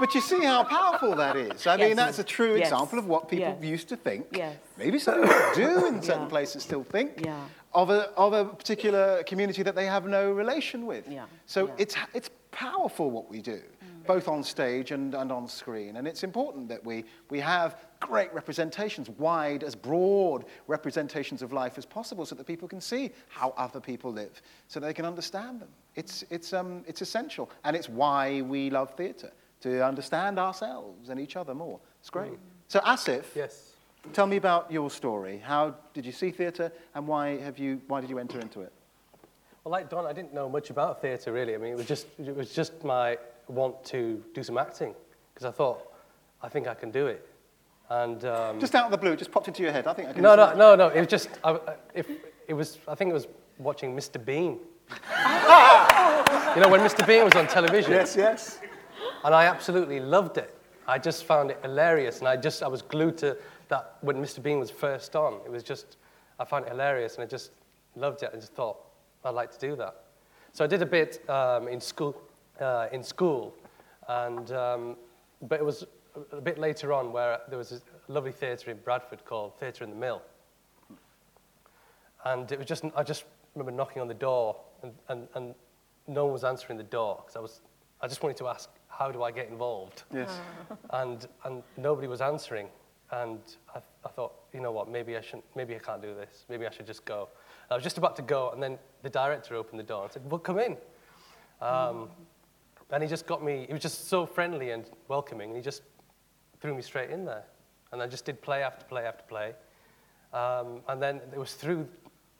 But 0.00 0.14
you 0.14 0.20
see 0.20 0.42
how 0.44 0.64
powerful 0.64 1.14
that 1.16 1.36
is. 1.36 1.66
I 1.66 1.76
Yes. 1.76 1.86
mean, 1.88 1.96
that's 1.96 2.18
a 2.18 2.24
true 2.24 2.56
Yes. 2.56 2.68
example 2.72 2.98
of 2.98 3.06
what 3.06 3.28
people 3.28 3.56
Yes. 3.60 3.62
used 3.76 3.88
to 3.90 3.96
think. 3.96 4.26
Yes. 4.32 4.56
Maybe 4.76 4.98
some 4.98 5.22
people 5.22 5.36
do 5.54 5.86
in 5.86 6.02
certain 6.02 6.22
Yeah. 6.22 6.28
places 6.28 6.62
still 6.64 6.82
think 6.84 7.24
Yeah. 7.24 7.38
of, 7.74 7.90
a, 7.90 8.10
of 8.16 8.32
a 8.32 8.44
particular 8.46 9.22
community 9.24 9.62
that 9.62 9.74
they 9.74 9.86
have 9.86 10.06
no 10.06 10.32
relation 10.32 10.86
with. 10.86 11.08
Yeah. 11.08 11.24
So 11.46 11.70
it's, 11.78 11.94
it's 12.14 12.30
powerful 12.50 13.10
what 13.10 13.30
we 13.30 13.40
do, 13.40 13.62
both 14.06 14.28
on 14.28 14.42
stage 14.42 14.90
and, 14.90 15.14
and 15.14 15.30
on 15.32 15.48
screen. 15.48 15.96
And 15.96 16.06
it's 16.06 16.22
important 16.24 16.68
that 16.68 16.84
we, 16.84 17.04
we 17.30 17.40
have 17.40 17.76
great 18.00 18.32
representations, 18.34 19.08
wide, 19.10 19.62
as 19.62 19.74
broad 19.74 20.44
representations 20.66 21.42
of 21.42 21.52
life 21.52 21.78
as 21.78 21.86
possible 21.86 22.26
so 22.26 22.34
that 22.34 22.46
people 22.46 22.68
can 22.68 22.80
see 22.80 23.10
how 23.28 23.54
other 23.56 23.80
people 23.80 24.12
live, 24.12 24.42
so 24.68 24.80
they 24.80 24.92
can 24.92 25.04
understand 25.04 25.60
them. 25.60 25.68
It's, 25.94 26.24
it's, 26.30 26.52
um, 26.52 26.84
it's 26.86 27.02
essential. 27.02 27.50
And 27.64 27.76
it's 27.76 27.88
why 27.88 28.42
we 28.42 28.70
love 28.70 28.94
theatre, 28.94 29.32
to 29.60 29.84
understand 29.84 30.38
ourselves 30.38 31.08
and 31.08 31.20
each 31.20 31.36
other 31.36 31.54
more. 31.54 31.78
It's 32.00 32.10
great. 32.10 32.32
So, 32.68 32.80
Asif, 32.80 33.24
Yes. 33.34 33.72
tell 34.12 34.26
me 34.26 34.36
about 34.36 34.72
your 34.72 34.90
story. 34.90 35.38
How 35.44 35.74
did 35.94 36.04
you 36.04 36.12
see 36.12 36.30
theatre 36.30 36.72
and 36.94 37.06
why, 37.06 37.38
have 37.38 37.58
you, 37.58 37.80
why 37.86 38.00
did 38.00 38.10
you 38.10 38.18
enter 38.18 38.40
into 38.40 38.60
it? 38.62 38.72
Well, 39.64 39.70
like 39.70 39.88
Don, 39.88 40.06
I 40.06 40.12
didn't 40.12 40.34
know 40.34 40.48
much 40.48 40.70
about 40.70 41.00
theatre 41.00 41.32
really. 41.32 41.54
I 41.54 41.58
mean, 41.58 41.72
it 41.72 41.76
was 41.76 41.86
just 41.86 42.06
it 42.18 42.34
was 42.34 42.52
just 42.52 42.82
my 42.82 43.16
want 43.52 43.84
to 43.86 44.22
do 44.34 44.42
some 44.42 44.58
acting 44.58 44.94
because 45.32 45.46
I 45.46 45.50
thought 45.50 45.92
I 46.42 46.48
think 46.48 46.66
I 46.66 46.74
can 46.74 46.90
do 46.90 47.06
it. 47.06 47.28
And 47.90 48.24
um, 48.24 48.58
Just 48.58 48.74
out 48.74 48.86
of 48.86 48.90
the 48.90 48.98
blue, 48.98 49.12
it 49.12 49.18
just 49.18 49.30
popped 49.30 49.48
into 49.48 49.62
your 49.62 49.72
head. 49.72 49.86
I 49.86 49.92
think 49.92 50.08
I 50.08 50.12
can 50.12 50.22
no, 50.22 50.34
no, 50.34 50.54
no, 50.54 50.74
no. 50.74 50.88
It 50.88 50.98
was 50.98 51.08
just 51.08 51.28
I, 51.44 51.58
if 51.94 52.08
it 52.48 52.54
was. 52.54 52.78
I 52.88 52.94
think 52.94 53.10
it 53.10 53.14
was 53.14 53.28
watching 53.58 53.94
Mr. 53.94 54.22
Bean. 54.24 54.58
you 54.90 56.60
know 56.60 56.68
when 56.68 56.80
Mr. 56.80 57.06
Bean 57.06 57.24
was 57.24 57.34
on 57.34 57.46
television. 57.46 57.92
Yes, 57.92 58.16
yes. 58.16 58.58
And 59.24 59.34
I 59.34 59.44
absolutely 59.44 60.00
loved 60.00 60.38
it. 60.38 60.56
I 60.88 60.98
just 60.98 61.24
found 61.24 61.50
it 61.50 61.58
hilarious, 61.62 62.18
and 62.20 62.28
I 62.28 62.36
just 62.36 62.62
I 62.62 62.68
was 62.68 62.82
glued 62.82 63.18
to 63.18 63.36
that 63.68 63.96
when 64.00 64.16
Mr. 64.16 64.42
Bean 64.42 64.58
was 64.58 64.70
first 64.70 65.14
on. 65.14 65.34
It 65.44 65.50
was 65.50 65.62
just 65.62 65.96
I 66.40 66.44
found 66.44 66.64
it 66.66 66.70
hilarious, 66.70 67.14
and 67.16 67.24
I 67.24 67.26
just 67.26 67.50
loved 67.94 68.22
it. 68.22 68.30
I 68.32 68.36
just 68.36 68.54
thought 68.54 68.78
I'd 69.24 69.30
like 69.30 69.52
to 69.52 69.58
do 69.58 69.76
that. 69.76 69.96
So 70.52 70.64
I 70.64 70.66
did 70.66 70.82
a 70.82 70.86
bit 70.86 71.28
um, 71.30 71.68
in 71.68 71.80
school, 71.80 72.20
uh, 72.60 72.86
in 72.92 73.02
school, 73.02 73.54
and 74.08 74.50
um, 74.52 74.96
but 75.42 75.58
it 75.60 75.64
was 75.64 75.84
a 76.32 76.40
bit 76.40 76.58
later 76.58 76.92
on 76.92 77.12
where 77.12 77.40
there 77.48 77.58
was 77.58 77.72
a 77.72 77.80
lovely 78.12 78.32
theatre 78.32 78.70
in 78.70 78.76
Bradford 78.78 79.24
called 79.24 79.58
Theatre 79.58 79.84
in 79.84 79.90
the 79.90 79.96
Mill, 79.96 80.22
and 82.24 82.50
it 82.52 82.58
was 82.58 82.66
just 82.66 82.84
I 82.96 83.02
just 83.02 83.24
remember 83.54 83.72
knocking 83.72 84.00
on 84.02 84.08
the 84.08 84.14
door, 84.14 84.56
and, 84.82 84.92
and, 85.08 85.28
and 85.34 85.54
no 86.06 86.24
one 86.24 86.32
was 86.32 86.44
answering 86.44 86.78
the 86.78 86.84
door 86.84 87.16
because 87.22 87.36
I 87.36 87.40
was 87.40 87.60
I 88.00 88.08
just 88.08 88.22
wanted 88.22 88.36
to 88.38 88.48
ask 88.48 88.68
how 88.88 89.10
do 89.10 89.22
I 89.22 89.30
get 89.30 89.48
involved, 89.48 90.02
Yes. 90.12 90.30
and 90.90 91.26
and 91.44 91.62
nobody 91.76 92.08
was 92.08 92.20
answering, 92.20 92.68
and 93.10 93.38
I, 93.74 93.78
I 94.04 94.08
thought 94.08 94.32
you 94.52 94.60
know 94.60 94.72
what 94.72 94.88
maybe 94.88 95.16
I 95.16 95.20
shouldn't 95.20 95.44
maybe 95.56 95.74
I 95.74 95.78
can't 95.78 96.02
do 96.02 96.14
this 96.14 96.44
maybe 96.48 96.66
I 96.66 96.70
should 96.70 96.86
just 96.86 97.04
go. 97.04 97.28
I 97.70 97.74
was 97.74 97.82
just 97.82 97.96
about 97.98 98.16
to 98.16 98.22
go, 98.22 98.50
and 98.50 98.62
then 98.62 98.78
the 99.02 99.08
director 99.10 99.54
opened 99.56 99.80
the 99.80 99.84
door 99.84 100.04
and 100.04 100.12
said, 100.12 100.30
"Well, 100.30 100.38
come 100.38 100.58
in." 100.58 100.76
Um, 101.60 102.10
and 102.92 103.02
he 103.02 103.08
just 103.08 103.26
got 103.26 103.42
me. 103.42 103.64
He 103.66 103.72
was 103.72 103.82
just 103.82 104.08
so 104.08 104.26
friendly 104.26 104.70
and 104.70 104.84
welcoming, 105.08 105.48
and 105.48 105.56
he 105.56 105.62
just 105.62 105.82
threw 106.60 106.74
me 106.74 106.82
straight 106.82 107.10
in 107.10 107.24
there. 107.24 107.44
And 107.90 108.02
I 108.02 108.06
just 108.06 108.24
did 108.24 108.40
play 108.40 108.62
after 108.62 108.84
play 108.84 109.04
after 109.04 109.24
play. 109.24 109.54
Um, 110.32 110.80
and 110.88 111.02
then 111.02 111.20
it 111.32 111.38
was 111.38 111.54
through 111.54 111.88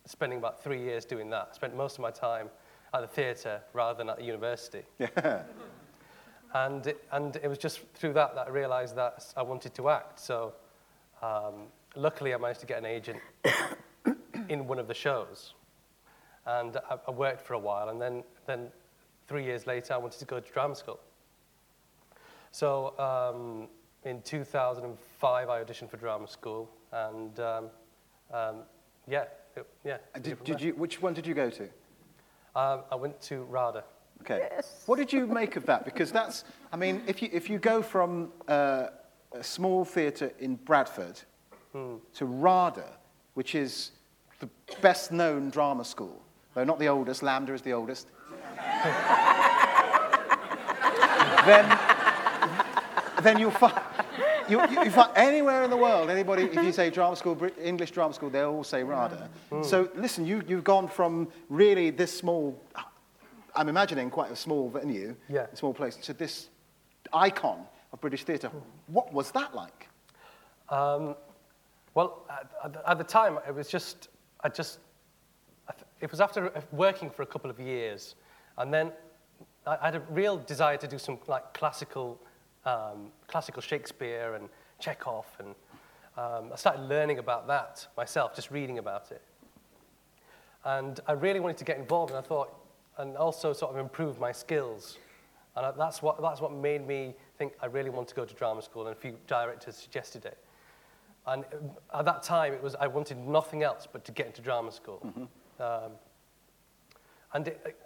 spending 0.06 0.38
about 0.38 0.62
three 0.62 0.80
years 0.80 1.04
doing 1.04 1.30
that. 1.30 1.48
I 1.52 1.54
spent 1.54 1.76
most 1.76 1.94
of 1.96 2.00
my 2.00 2.10
time 2.10 2.48
at 2.94 3.00
the 3.00 3.06
theatre 3.06 3.60
rather 3.72 3.96
than 3.96 4.10
at 4.10 4.18
the 4.18 4.24
university. 4.24 4.82
Yeah. 4.98 5.42
And 6.54 6.86
it, 6.86 7.02
and 7.12 7.36
it 7.36 7.48
was 7.48 7.56
just 7.56 7.80
through 7.94 8.12
that 8.12 8.34
that 8.34 8.48
I 8.48 8.50
realised 8.50 8.94
that 8.96 9.32
I 9.38 9.42
wanted 9.42 9.74
to 9.74 9.88
act. 9.88 10.20
So 10.20 10.52
um, 11.22 11.68
luckily, 11.96 12.34
I 12.34 12.36
managed 12.36 12.60
to 12.60 12.66
get 12.66 12.76
an 12.76 12.84
agent 12.84 13.20
in 14.50 14.66
one 14.66 14.78
of 14.78 14.86
the 14.86 14.92
shows. 14.92 15.54
And 16.44 16.76
I, 16.76 16.98
I 17.08 17.10
worked 17.10 17.40
for 17.40 17.54
a 17.54 17.58
while, 17.58 17.88
and 17.88 17.98
then, 17.98 18.22
then 18.44 18.68
three 19.32 19.44
years 19.44 19.66
later, 19.66 19.94
I 19.94 19.96
wanted 19.96 20.18
to 20.18 20.26
go 20.26 20.40
to 20.40 20.52
drama 20.52 20.76
school. 20.76 21.00
So 22.50 22.92
um, 22.98 23.66
in 24.04 24.20
2005, 24.20 25.48
I 25.48 25.64
auditioned 25.64 25.88
for 25.88 25.96
drama 25.96 26.28
school, 26.28 26.68
and 26.92 27.40
um, 27.40 27.64
um, 28.30 28.56
yeah, 29.08 29.24
it, 29.56 29.66
yeah. 29.84 29.96
And 30.14 30.22
Did, 30.22 30.44
did 30.44 30.60
you, 30.60 30.74
which 30.74 31.00
one 31.00 31.14
did 31.14 31.26
you 31.26 31.32
go 31.32 31.48
to? 31.48 31.62
Um, 32.54 32.82
I 32.92 32.94
went 32.94 33.22
to 33.22 33.44
RADA. 33.44 33.84
Okay. 34.20 34.50
What 34.84 34.96
did 34.96 35.10
you 35.10 35.26
make 35.26 35.56
of 35.56 35.64
that? 35.64 35.86
Because 35.86 36.12
that's, 36.12 36.44
I 36.70 36.76
mean, 36.76 37.00
if 37.06 37.22
you, 37.22 37.30
if 37.32 37.48
you 37.48 37.58
go 37.58 37.80
from 37.80 38.32
uh, 38.48 38.88
a 39.32 39.42
small 39.42 39.86
theatre 39.86 40.30
in 40.40 40.56
Bradford 40.56 41.18
to 41.72 42.26
RADA, 42.26 42.84
which 43.32 43.54
is 43.54 43.92
the 44.40 44.48
best 44.82 45.10
known 45.10 45.48
drama 45.48 45.86
school, 45.86 46.22
though 46.52 46.64
not 46.64 46.78
the 46.78 46.88
oldest, 46.88 47.22
LAMDA 47.22 47.54
is 47.54 47.62
the 47.62 47.72
oldest, 47.72 48.08
then, 51.46 51.78
then 53.22 53.38
you'll 53.38 53.50
find. 53.50 53.74
You, 54.48 54.60
you, 54.68 54.84
you 54.84 54.90
find 54.90 55.10
anywhere 55.16 55.62
in 55.62 55.70
the 55.70 55.76
world, 55.76 56.10
anybody, 56.10 56.42
if 56.44 56.54
you 56.54 56.72
say 56.72 56.90
drama 56.90 57.16
school, 57.16 57.38
English 57.62 57.92
drama 57.92 58.12
school, 58.12 58.28
they'll 58.28 58.50
all 58.50 58.64
say 58.64 58.82
RADA. 58.82 59.28
So 59.62 59.88
listen, 59.94 60.26
you, 60.26 60.42
you've 60.48 60.64
gone 60.64 60.88
from 60.88 61.28
really 61.48 61.90
this 61.90 62.16
small, 62.16 62.60
I'm 63.54 63.68
imagining 63.68 64.10
quite 64.10 64.32
a 64.32 64.36
small 64.36 64.68
venue, 64.68 65.14
Yeah. 65.28 65.46
a 65.52 65.56
small 65.56 65.72
place, 65.72 65.96
to 65.96 66.12
this 66.12 66.48
icon 67.12 67.64
of 67.92 68.00
British 68.00 68.24
theatre. 68.24 68.50
What 68.88 69.12
was 69.12 69.30
that 69.30 69.54
like? 69.54 69.88
Um, 70.68 71.14
well, 71.94 72.26
at, 72.64 72.82
at 72.86 72.98
the- 72.98 73.04
time, 73.04 73.38
it 73.46 73.54
was 73.54 73.68
just, 73.68 74.08
I 74.42 74.48
just, 74.48 74.78
it 76.00 76.10
was 76.10 76.20
after 76.20 76.52
working 76.72 77.10
for 77.10 77.22
a 77.22 77.26
couple 77.26 77.48
of 77.50 77.60
years, 77.60 78.16
and 78.62 78.72
then 78.72 78.92
I 79.66 79.76
had 79.86 79.96
a 79.96 80.00
real 80.08 80.38
desire 80.38 80.76
to 80.76 80.86
do 80.86 80.98
some 80.98 81.18
like 81.26 81.52
classical, 81.52 82.20
um, 82.64 83.10
classical 83.26 83.60
Shakespeare 83.60 84.34
and 84.34 84.48
Chekhov, 84.78 85.26
and 85.40 85.48
um, 86.16 86.52
I 86.52 86.56
started 86.56 86.82
learning 86.82 87.18
about 87.18 87.48
that 87.48 87.86
myself, 87.96 88.36
just 88.36 88.50
reading 88.52 88.78
about 88.78 89.10
it. 89.10 89.22
And 90.64 91.00
I 91.08 91.12
really 91.12 91.40
wanted 91.40 91.56
to 91.58 91.64
get 91.64 91.78
involved, 91.78 92.12
and 92.12 92.18
I 92.18 92.22
thought, 92.22 92.54
and 92.98 93.16
also 93.16 93.52
sort 93.52 93.72
of 93.72 93.78
improve 93.78 94.20
my 94.20 94.30
skills. 94.30 94.96
And 95.56 95.66
I- 95.66 95.72
that's 95.72 96.00
what, 96.02 96.22
that's 96.22 96.40
what 96.40 96.52
made 96.52 96.86
me 96.86 97.14
think 97.36 97.54
I 97.60 97.66
really 97.66 97.90
want 97.90 98.06
to 98.08 98.14
go 98.14 98.24
to 98.24 98.34
drama 98.34 98.62
school, 98.62 98.86
and 98.86 98.96
a 98.96 99.00
few 99.00 99.16
directors 99.26 99.74
suggested 99.76 100.24
it. 100.24 100.38
And 101.26 101.44
at 101.92 102.04
that 102.04 102.22
time, 102.22 102.52
it 102.52 102.62
was, 102.62 102.76
I 102.76 102.86
wanted 102.86 103.18
nothing 103.18 103.64
else 103.64 103.88
but 103.92 104.04
to 104.04 104.12
get 104.12 104.26
into 104.26 104.40
drama 104.40 104.70
school. 104.70 105.00
Um, 105.58 105.92
and 107.32 107.48
it, 107.48 107.76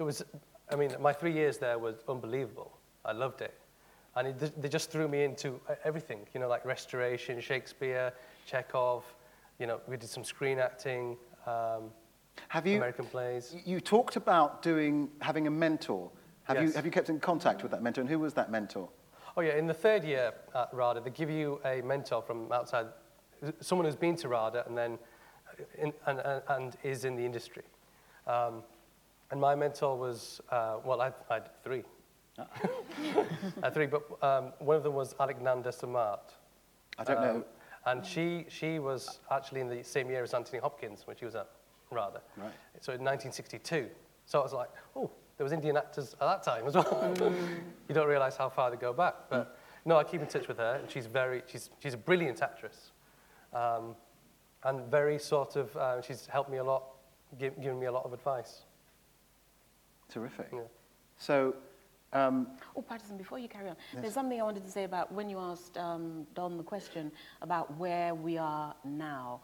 it 0.00 0.02
was, 0.02 0.24
I 0.72 0.76
mean, 0.76 0.96
my 0.98 1.12
three 1.12 1.32
years 1.32 1.58
there 1.58 1.78
was 1.78 1.96
unbelievable. 2.08 2.72
I 3.04 3.12
loved 3.12 3.42
it. 3.42 3.54
And 4.16 4.28
it, 4.28 4.60
they 4.60 4.68
just 4.68 4.90
threw 4.90 5.06
me 5.06 5.22
into 5.24 5.60
everything, 5.84 6.20
you 6.34 6.40
know, 6.40 6.48
like 6.48 6.64
restoration, 6.64 7.40
Shakespeare, 7.40 8.12
Chekhov. 8.46 9.04
You 9.58 9.66
know, 9.66 9.80
we 9.86 9.98
did 9.98 10.08
some 10.08 10.24
screen 10.24 10.58
acting, 10.58 11.18
um, 11.46 11.90
Have 12.48 12.66
you, 12.66 12.78
American 12.78 13.04
plays. 13.04 13.54
you 13.64 13.78
talked 13.78 14.16
about 14.16 14.62
doing, 14.62 15.10
having 15.20 15.46
a 15.46 15.50
mentor. 15.50 16.10
Have, 16.44 16.56
you, 16.56 16.64
Yes. 16.68 16.74
have 16.76 16.86
you 16.86 16.90
kept 16.90 17.10
in 17.10 17.20
contact 17.20 17.62
with 17.62 17.70
that 17.70 17.82
mentor? 17.82 18.00
And 18.00 18.10
who 18.10 18.18
was 18.18 18.32
that 18.34 18.50
mentor? 18.50 18.88
Oh 19.36 19.42
yeah, 19.42 19.56
in 19.56 19.66
the 19.66 19.74
third 19.74 20.02
year 20.02 20.32
at 20.54 20.72
RADA, 20.72 21.02
they 21.02 21.10
give 21.10 21.30
you 21.30 21.60
a 21.64 21.82
mentor 21.82 22.22
from 22.22 22.50
outside, 22.50 22.86
someone 23.60 23.84
who's 23.84 23.96
been 23.96 24.16
to 24.16 24.28
RADA 24.28 24.64
and 24.66 24.76
then 24.76 24.98
in, 25.78 25.92
and, 26.06 26.18
and, 26.20 26.42
and 26.48 26.76
is 26.82 27.04
in 27.04 27.16
the 27.16 27.24
industry. 27.24 27.62
Um, 28.26 28.62
and 29.30 29.40
my 29.40 29.54
mentor 29.54 29.96
was, 29.96 30.40
uh, 30.50 30.78
well, 30.84 31.00
I, 31.00 31.12
I 31.28 31.34
had 31.34 31.50
three. 31.62 31.84
I 32.38 32.44
had 33.62 33.74
three, 33.74 33.86
but 33.86 34.02
um, 34.22 34.52
one 34.58 34.76
of 34.76 34.82
them 34.82 34.94
was 34.94 35.14
Alexander 35.20 35.70
Samart. 35.70 36.34
I 36.98 37.04
don't 37.04 37.20
know. 37.20 37.44
And 37.86 38.04
she, 38.04 38.46
she 38.48 38.78
was 38.78 39.20
actually 39.30 39.60
in 39.60 39.68
the 39.68 39.82
same 39.82 40.10
year 40.10 40.22
as 40.22 40.34
Anthony 40.34 40.58
Hopkins 40.58 41.06
when 41.06 41.16
she 41.16 41.24
was 41.24 41.34
at 41.34 41.48
RADA. 41.90 42.20
Right. 42.36 42.52
So 42.80 42.92
in 42.92 43.00
1962. 43.00 43.88
So 44.26 44.40
I 44.40 44.42
was 44.42 44.52
like, 44.52 44.68
oh, 44.96 45.10
there 45.36 45.44
was 45.44 45.52
Indian 45.52 45.76
actors 45.76 46.14
at 46.14 46.20
that 46.20 46.42
time 46.42 46.66
as 46.66 46.74
well. 46.74 47.14
you 47.88 47.94
don't 47.94 48.08
realize 48.08 48.36
how 48.36 48.48
far 48.48 48.70
they 48.70 48.76
go 48.76 48.92
back. 48.92 49.14
But 49.30 49.56
no, 49.84 49.96
I 49.96 50.04
keep 50.04 50.20
in 50.20 50.26
touch 50.26 50.48
with 50.48 50.58
her, 50.58 50.78
and 50.80 50.90
she's 50.90 51.06
very, 51.06 51.42
she's, 51.46 51.70
she's 51.78 51.94
a 51.94 51.98
brilliant 51.98 52.42
actress. 52.42 52.92
Um, 53.54 53.96
and 54.64 54.90
very 54.90 55.18
sort 55.18 55.56
of, 55.56 55.74
uh, 55.76 56.02
she's 56.02 56.26
helped 56.26 56.50
me 56.50 56.58
a 56.58 56.64
lot, 56.64 56.84
give, 57.38 57.60
given 57.60 57.80
me 57.80 57.86
a 57.86 57.92
lot 57.92 58.04
of 58.04 58.12
advice. 58.12 58.64
Terrific. 60.10 60.48
Yeah. 60.52 60.60
So, 61.18 61.54
um, 62.12 62.48
Oh, 62.74 62.82
Paterson, 62.82 63.16
before 63.16 63.38
you 63.38 63.46
carry 63.48 63.68
on, 63.68 63.76
there's 64.00 64.14
something 64.14 64.40
I 64.40 64.42
wanted 64.42 64.64
to 64.64 64.70
say 64.70 64.82
about 64.84 65.12
when 65.12 65.28
you 65.30 65.38
asked 65.38 65.76
um, 65.78 66.26
Don 66.34 66.56
the 66.56 66.62
question 66.64 67.12
about 67.40 67.76
where 67.78 68.14
we 68.16 68.36
are 68.36 68.74
now. 68.84 69.40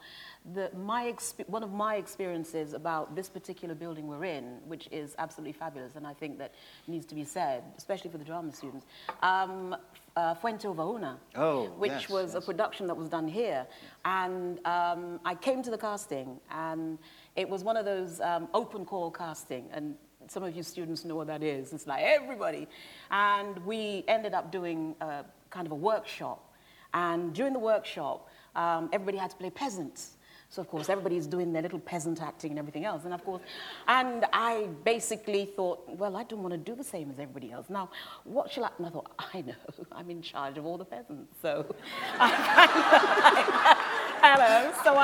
The, 0.54 0.70
my 0.76 1.04
exp- 1.04 1.48
one 1.48 1.62
of 1.62 1.72
my 1.72 1.94
experiences 1.96 2.72
about 2.72 3.14
this 3.14 3.28
particular 3.28 3.74
building 3.76 4.08
we're 4.08 4.24
in, 4.24 4.58
which 4.66 4.88
is 4.90 5.14
absolutely 5.18 5.52
fabulous, 5.52 5.94
and 5.94 6.06
I 6.06 6.14
think 6.14 6.38
that 6.38 6.54
needs 6.88 7.06
to 7.06 7.14
be 7.14 7.24
said, 7.24 7.62
especially 7.78 8.10
for 8.10 8.18
the 8.18 8.24
drama 8.24 8.52
students, 8.52 8.86
um, 9.22 9.76
uh, 10.16 10.34
Fuente 10.34 10.66
Ovejuna, 10.66 11.18
Oh, 11.36 11.66
which 11.76 11.90
yes, 11.92 12.08
was 12.08 12.34
a 12.34 12.40
production 12.40 12.86
that 12.88 12.96
was 12.96 13.08
done 13.08 13.28
here. 13.28 13.66
And 14.04 14.58
um, 14.66 15.20
I 15.24 15.34
came 15.36 15.62
to 15.62 15.70
the 15.70 15.78
casting, 15.78 16.40
and 16.50 16.98
it 17.36 17.48
was 17.48 17.62
one 17.62 17.76
of 17.76 17.84
those 17.84 18.20
um, 18.20 18.48
open 18.54 18.84
call 18.86 19.10
casting. 19.10 19.68
And 19.72 19.94
some 20.28 20.42
of 20.42 20.56
you 20.56 20.62
students 20.62 21.04
know 21.04 21.16
what 21.16 21.26
that 21.28 21.42
is. 21.42 21.72
It's 21.72 21.86
like 21.86 22.02
everybody. 22.02 22.66
And 23.10 23.58
we 23.66 24.04
ended 24.08 24.34
up 24.34 24.50
doing 24.50 24.94
a, 25.00 25.24
kind 25.50 25.66
of 25.66 25.72
a 25.72 25.76
workshop. 25.76 26.54
And 26.94 27.32
during 27.34 27.52
the 27.52 27.58
workshop, 27.58 28.28
um, 28.54 28.88
everybody 28.92 29.18
had 29.18 29.30
to 29.30 29.36
play 29.36 29.50
peasants. 29.50 30.16
So 30.48 30.62
of 30.62 30.68
course 30.68 30.88
everybody's 30.88 31.26
doing 31.26 31.52
their 31.52 31.62
little 31.62 31.80
peasant 31.80 32.22
acting 32.22 32.52
and 32.52 32.58
everything 32.58 32.84
else. 32.84 33.04
And 33.04 33.12
of 33.12 33.24
course, 33.24 33.42
and 33.88 34.24
I 34.32 34.68
basically 34.84 35.44
thought, 35.44 35.84
well, 35.98 36.16
I 36.16 36.22
don't 36.22 36.42
want 36.42 36.52
to 36.52 36.58
do 36.58 36.74
the 36.74 36.84
same 36.84 37.10
as 37.10 37.18
everybody 37.18 37.52
else. 37.52 37.66
Now, 37.68 37.90
what 38.24 38.50
shall 38.50 38.64
I? 38.64 38.70
And 38.78 38.86
I 38.86 38.90
thought, 38.90 39.10
I 39.34 39.42
know, 39.42 39.54
I'm 39.92 40.08
in 40.10 40.22
charge 40.22 40.56
of 40.56 40.64
all 40.64 40.78
the 40.78 40.84
peasants. 40.84 41.36
So 41.42 41.74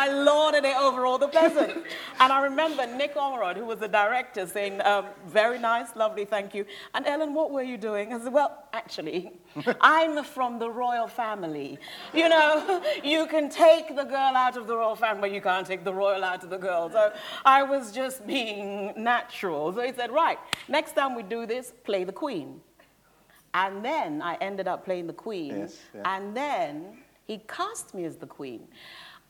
I 0.02 0.08
lorded 0.08 0.64
it 0.64 0.76
over 0.76 1.06
all 1.06 1.16
the 1.16 1.28
peasants. 1.28 1.78
And 2.18 2.32
I 2.32 2.42
remember 2.42 2.84
Nick 2.86 3.14
Ormerod, 3.14 3.56
who 3.56 3.64
was 3.64 3.78
the 3.78 3.86
director, 3.86 4.48
saying, 4.48 4.82
um, 4.82 5.06
very 5.28 5.60
nice, 5.60 5.94
lovely, 5.94 6.24
thank 6.24 6.56
you. 6.56 6.64
And 6.94 7.06
Ellen, 7.06 7.34
what 7.34 7.52
were 7.52 7.62
you 7.62 7.76
doing? 7.76 8.12
I 8.12 8.18
said, 8.18 8.32
well, 8.32 8.64
actually, 8.72 9.30
I'm 9.80 10.24
from 10.24 10.58
the 10.58 10.68
royal 10.68 11.06
family. 11.06 11.78
You 12.12 12.28
know, 12.28 12.82
you 13.04 13.26
can 13.28 13.48
take 13.48 13.94
the 13.94 14.02
girl 14.02 14.32
out 14.44 14.56
of 14.56 14.66
the 14.66 14.76
royal 14.76 14.96
family, 14.96 15.20
but 15.28 15.32
you 15.32 15.40
can't 15.40 15.64
take 15.64 15.84
the 15.84 15.94
royal 15.94 16.24
out 16.24 16.42
of 16.42 16.50
the 16.50 16.58
girl. 16.58 16.90
So 16.90 17.12
I 17.44 17.62
was 17.62 17.92
just 17.92 18.26
being 18.26 18.92
natural. 18.96 19.72
So 19.72 19.82
he 19.82 19.92
said, 19.92 20.10
right, 20.10 20.38
next 20.68 20.96
time 20.96 21.14
we 21.14 21.22
do 21.22 21.46
this, 21.46 21.72
play 21.84 22.02
the 22.02 22.12
queen. 22.24 22.60
And 23.54 23.84
then 23.84 24.20
I 24.20 24.34
ended 24.40 24.66
up 24.66 24.84
playing 24.84 25.06
the 25.06 25.12
queen. 25.12 25.58
Yes, 25.58 25.78
yeah. 25.94 26.16
And 26.16 26.36
then 26.36 26.98
he 27.26 27.38
cast 27.46 27.94
me 27.94 28.04
as 28.04 28.16
the 28.16 28.26
queen. 28.26 28.66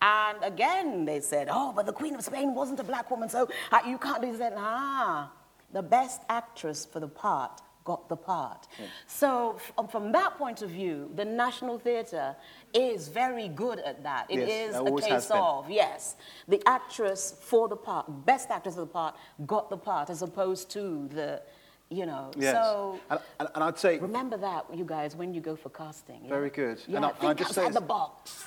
And 0.02 0.38
again, 0.42 1.04
they 1.04 1.20
said, 1.20 1.48
oh, 1.50 1.72
but 1.74 1.86
the 1.86 1.92
Queen 1.92 2.14
of 2.16 2.22
Spain 2.24 2.54
wasn't 2.54 2.80
a 2.80 2.84
black 2.84 3.10
woman, 3.10 3.28
so 3.28 3.48
uh, 3.70 3.78
you 3.86 3.98
can't 3.98 4.20
do 4.20 4.36
that. 4.36 4.52
Ah, 4.56 5.32
the 5.72 5.82
best 5.82 6.22
actress 6.28 6.84
for 6.84 7.00
the 7.00 7.08
part 7.08 7.62
got 7.84 8.08
the 8.08 8.16
part. 8.16 8.68
So 9.06 9.56
f- 9.78 9.90
from 9.90 10.12
that 10.12 10.36
point 10.38 10.62
of 10.62 10.70
view, 10.70 11.10
the 11.16 11.24
National 11.24 11.78
Theatre 11.78 12.36
is 12.74 13.08
very 13.08 13.48
good 13.48 13.78
at 13.80 14.02
that. 14.04 14.26
It 14.28 14.40
Yes, 14.40 14.70
is 14.70 14.76
a 14.76 14.84
case 15.00 15.30
of, 15.32 15.70
yes, 15.70 16.16
the 16.48 16.62
actress 16.66 17.34
for 17.40 17.68
the 17.68 17.76
part, 17.76 18.06
best 18.26 18.50
actress 18.50 18.74
for 18.76 18.82
the 18.82 18.86
part, 18.86 19.16
got 19.46 19.70
the 19.70 19.76
part, 19.76 20.10
as 20.10 20.22
opposed 20.22 20.70
to 20.72 21.08
the, 21.12 21.42
you 21.92 22.06
know. 22.06 22.30
yes. 22.36 22.54
So 22.54 22.98
and, 23.10 23.20
and, 23.38 23.48
and 23.54 23.64
I'd 23.64 23.78
say, 23.78 23.98
remember 23.98 24.36
that, 24.38 24.64
you 24.74 24.84
guys, 24.84 25.14
when 25.14 25.34
you 25.34 25.40
go 25.40 25.54
for 25.56 25.68
casting. 25.68 26.26
Very 26.28 26.50
good. 26.50 26.80
Yeah, 26.88 26.96
And 26.96 27.04
I- 27.06 27.10
think 27.10 27.24
I 27.30 27.34
just 27.34 27.54
say- 27.54 27.66
outside 27.66 27.74
the 27.74 27.80
box. 27.86 28.44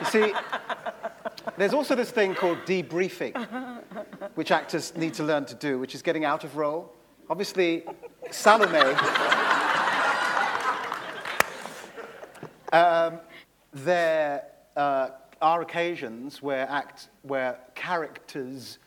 you 0.00 0.06
see, 0.06 0.34
there's 1.56 1.72
also 1.72 1.94
this 1.94 2.10
thing 2.10 2.34
called 2.34 2.58
debriefing, 2.66 3.34
which 4.34 4.50
actors 4.50 4.94
need 4.96 5.14
to 5.14 5.22
learn 5.22 5.44
to 5.46 5.54
do, 5.54 5.78
which 5.78 5.94
is 5.94 6.02
getting 6.02 6.24
out 6.24 6.44
of 6.44 6.56
role. 6.56 6.92
Obviously, 7.30 7.84
Salome. 8.30 8.78
um, 12.72 13.20
there 13.72 14.44
uh, 14.76 15.08
are 15.40 15.62
occasions 15.62 16.42
where, 16.42 16.68
act, 16.68 17.08
where 17.22 17.58
characters 17.74 18.78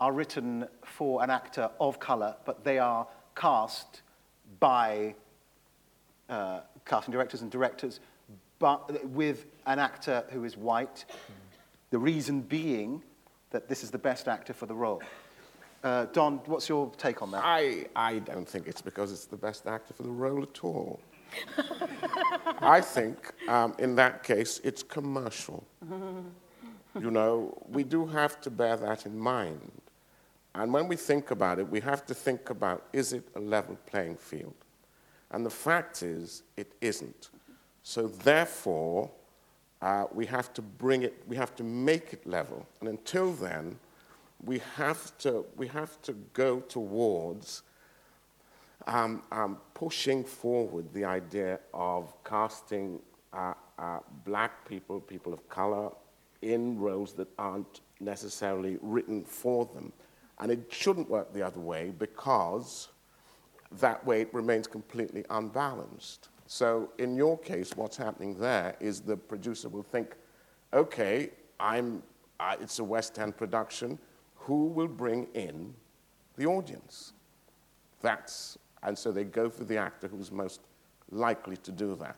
are 0.00 0.12
written 0.12 0.66
for 0.84 1.22
an 1.22 1.30
actor 1.30 1.70
of 1.80 2.00
colour, 2.00 2.34
but 2.44 2.64
they 2.64 2.78
are 2.78 3.06
cast 3.34 4.02
by 4.60 5.14
uh, 6.28 6.60
casting 6.84 7.12
directors 7.12 7.42
and 7.42 7.50
directors, 7.50 8.00
but 8.58 9.04
with 9.08 9.46
an 9.66 9.78
actor 9.78 10.24
who 10.30 10.44
is 10.44 10.56
white. 10.56 11.04
The 11.90 11.98
reason 11.98 12.40
being 12.40 13.02
that 13.50 13.68
this 13.68 13.84
is 13.84 13.90
the 13.90 13.98
best 13.98 14.26
actor 14.26 14.52
for 14.52 14.66
the 14.66 14.74
role. 14.74 15.02
Uh, 15.82 16.06
Don, 16.06 16.38
what's 16.46 16.68
your 16.68 16.90
take 16.96 17.22
on 17.22 17.30
that? 17.30 17.42
I, 17.44 17.86
I 17.94 18.18
don't 18.20 18.48
think 18.48 18.66
it's 18.66 18.80
because 18.80 19.12
it's 19.12 19.26
the 19.26 19.36
best 19.36 19.66
actor 19.66 19.92
for 19.92 20.02
the 20.02 20.10
role 20.10 20.42
at 20.42 20.64
all. 20.64 20.98
I 22.58 22.80
think 22.80 23.32
um, 23.48 23.74
in 23.78 23.94
that 23.96 24.22
case 24.22 24.60
it's 24.64 24.82
commercial. 24.82 25.64
you 26.98 27.10
know, 27.10 27.56
we 27.68 27.84
do 27.84 28.06
have 28.06 28.40
to 28.42 28.50
bear 28.50 28.76
that 28.76 29.04
in 29.06 29.18
mind. 29.18 29.70
And 30.54 30.72
when 30.72 30.86
we 30.86 30.96
think 30.96 31.30
about 31.30 31.58
it, 31.58 31.68
we 31.68 31.80
have 31.80 32.06
to 32.06 32.14
think 32.14 32.50
about 32.50 32.84
is 32.92 33.12
it 33.12 33.26
a 33.34 33.40
level 33.40 33.76
playing 33.86 34.16
field? 34.16 34.54
And 35.30 35.44
the 35.44 35.50
fact 35.50 36.02
is, 36.02 36.42
it 36.56 36.72
isn't. 36.80 37.30
So 37.82 38.06
therefore, 38.06 39.10
uh, 39.82 40.06
we 40.12 40.26
have 40.26 40.52
to 40.54 40.62
bring 40.62 41.02
it, 41.02 41.22
we 41.26 41.36
have 41.36 41.54
to 41.56 41.64
make 41.64 42.12
it 42.12 42.26
level. 42.26 42.66
And 42.80 42.88
until 42.88 43.32
then, 43.32 43.78
we 44.44 44.60
have 44.76 45.16
to, 45.18 45.44
we 45.56 45.66
have 45.68 46.00
to 46.02 46.12
go 46.32 46.60
towards 46.60 47.62
um, 48.86 49.22
um, 49.32 49.58
pushing 49.74 50.24
forward 50.24 50.92
the 50.92 51.04
idea 51.04 51.58
of 51.72 52.12
casting 52.24 53.00
uh, 53.32 53.54
uh, 53.78 53.98
black 54.24 54.68
people, 54.68 55.00
people 55.00 55.32
of 55.32 55.48
color, 55.48 55.90
in 56.42 56.78
roles 56.78 57.14
that 57.14 57.28
aren't 57.38 57.80
necessarily 58.00 58.78
written 58.82 59.24
for 59.24 59.64
them. 59.64 59.92
And 60.40 60.50
it 60.50 60.66
shouldn't 60.70 61.08
work 61.08 61.32
the 61.32 61.42
other 61.42 61.60
way 61.60 61.92
because 61.96 62.88
that 63.80 64.04
way 64.04 64.20
it 64.22 64.34
remains 64.34 64.66
completely 64.66 65.24
unbalanced. 65.30 66.28
So 66.46 66.90
in 66.98 67.16
your 67.16 67.38
case, 67.38 67.72
what's 67.76 67.96
happening 67.96 68.38
there 68.38 68.76
is 68.80 69.00
the 69.00 69.16
producer 69.16 69.68
will 69.68 69.82
think, 69.82 70.14
okay, 70.72 71.30
I'm, 71.58 72.02
uh, 72.40 72.56
it's 72.60 72.78
a 72.78 72.84
West 72.84 73.18
End 73.18 73.36
production. 73.36 73.98
Who 74.34 74.66
will 74.66 74.88
bring 74.88 75.28
in 75.34 75.72
the 76.36 76.46
audience? 76.46 77.12
That's, 78.02 78.58
and 78.82 78.96
so 78.96 79.10
they 79.12 79.24
go 79.24 79.48
for 79.48 79.64
the 79.64 79.78
actor 79.78 80.08
who's 80.08 80.30
most 80.30 80.60
likely 81.10 81.56
to 81.58 81.72
do 81.72 81.96
that. 81.96 82.16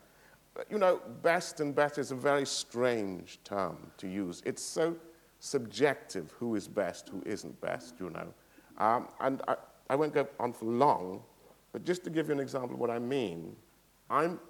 But, 0.54 0.66
you 0.70 0.78
know, 0.78 1.00
best 1.22 1.60
and 1.60 1.74
better 1.74 2.00
is 2.00 2.10
a 2.10 2.16
very 2.16 2.46
strange 2.46 3.38
term 3.44 3.76
to 3.98 4.08
use. 4.08 4.42
It's 4.44 4.62
so 4.62 4.96
subjective 5.40 6.32
who 6.38 6.54
is 6.54 6.68
best, 6.68 7.08
who 7.08 7.22
isn't 7.26 7.60
best, 7.60 7.94
you 8.00 8.10
know. 8.10 8.28
Um, 8.78 9.08
and 9.20 9.42
I, 9.48 9.56
I 9.90 9.96
won't 9.96 10.14
go 10.14 10.26
on 10.40 10.52
for 10.52 10.66
long, 10.66 11.22
but 11.72 11.84
just 11.84 12.04
to 12.04 12.10
give 12.10 12.28
you 12.28 12.32
an 12.32 12.40
example 12.40 12.74
of 12.74 12.80
what 12.80 12.90
I 12.90 12.98
mean, 12.98 13.54
I'm, 14.10 14.40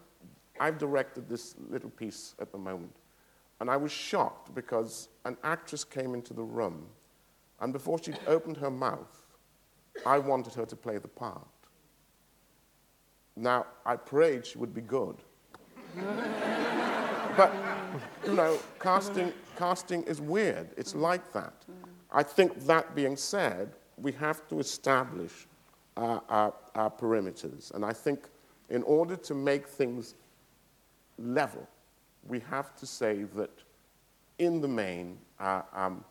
I've 0.61 0.79
directed 0.79 1.29
this 1.29 1.55
little 1.69 1.91
piece 1.91 2.35
at 2.41 2.53
the 2.53 2.59
moment, 2.59 2.95
and 3.61 3.71
I 3.71 3.77
was 3.77 3.93
shocked 3.93 4.55
because 4.55 5.09
an 5.25 5.37
actress 5.45 5.85
came 5.85 6.15
into 6.15 6.35
the 6.35 6.43
room, 6.43 6.87
and 7.61 7.73
before 7.73 8.03
she'd 8.03 8.19
opened 8.27 8.57
her 8.59 8.71
mouth, 8.71 9.27
I 10.05 10.19
wanted 10.19 10.55
her 10.55 10.67
to 10.67 10.77
play 10.77 10.99
the 10.99 11.09
part. 11.09 11.47
Now, 13.35 13.67
I 13.85 13.97
prayed 13.97 14.47
she 14.47 14.59
would 14.59 14.75
be 14.75 14.81
good. 14.81 15.17
but, 17.37 17.53
you 18.27 18.35
know, 18.35 18.59
casting, 18.81 19.33
casting 19.57 20.03
is 20.05 20.21
weird. 20.21 20.69
It's 20.77 20.95
like 20.95 21.33
that. 21.33 21.55
I 22.13 22.23
think 22.23 22.65
that 22.67 22.95
being 22.95 23.17
said, 23.17 23.73
we 23.97 24.13
have 24.13 24.47
to 24.49 24.59
establish 24.59 25.47
our, 25.97 26.23
our, 26.29 26.55
our 26.75 26.91
perimeters. 26.91 27.73
And 27.75 27.85
I 27.85 27.93
think 27.93 28.29
in 28.71 28.83
order 28.83 29.17
to 29.17 29.35
make 29.35 29.67
things 29.67 30.15
level, 31.19 31.67
we 32.29 32.41
have 32.41 32.77
to 32.77 32.87
say 32.87 33.25
that 33.35 33.51
in 34.39 34.61
the 34.61 34.69
main, 34.69 35.19
uh, 35.41 35.63
um, 35.73 36.05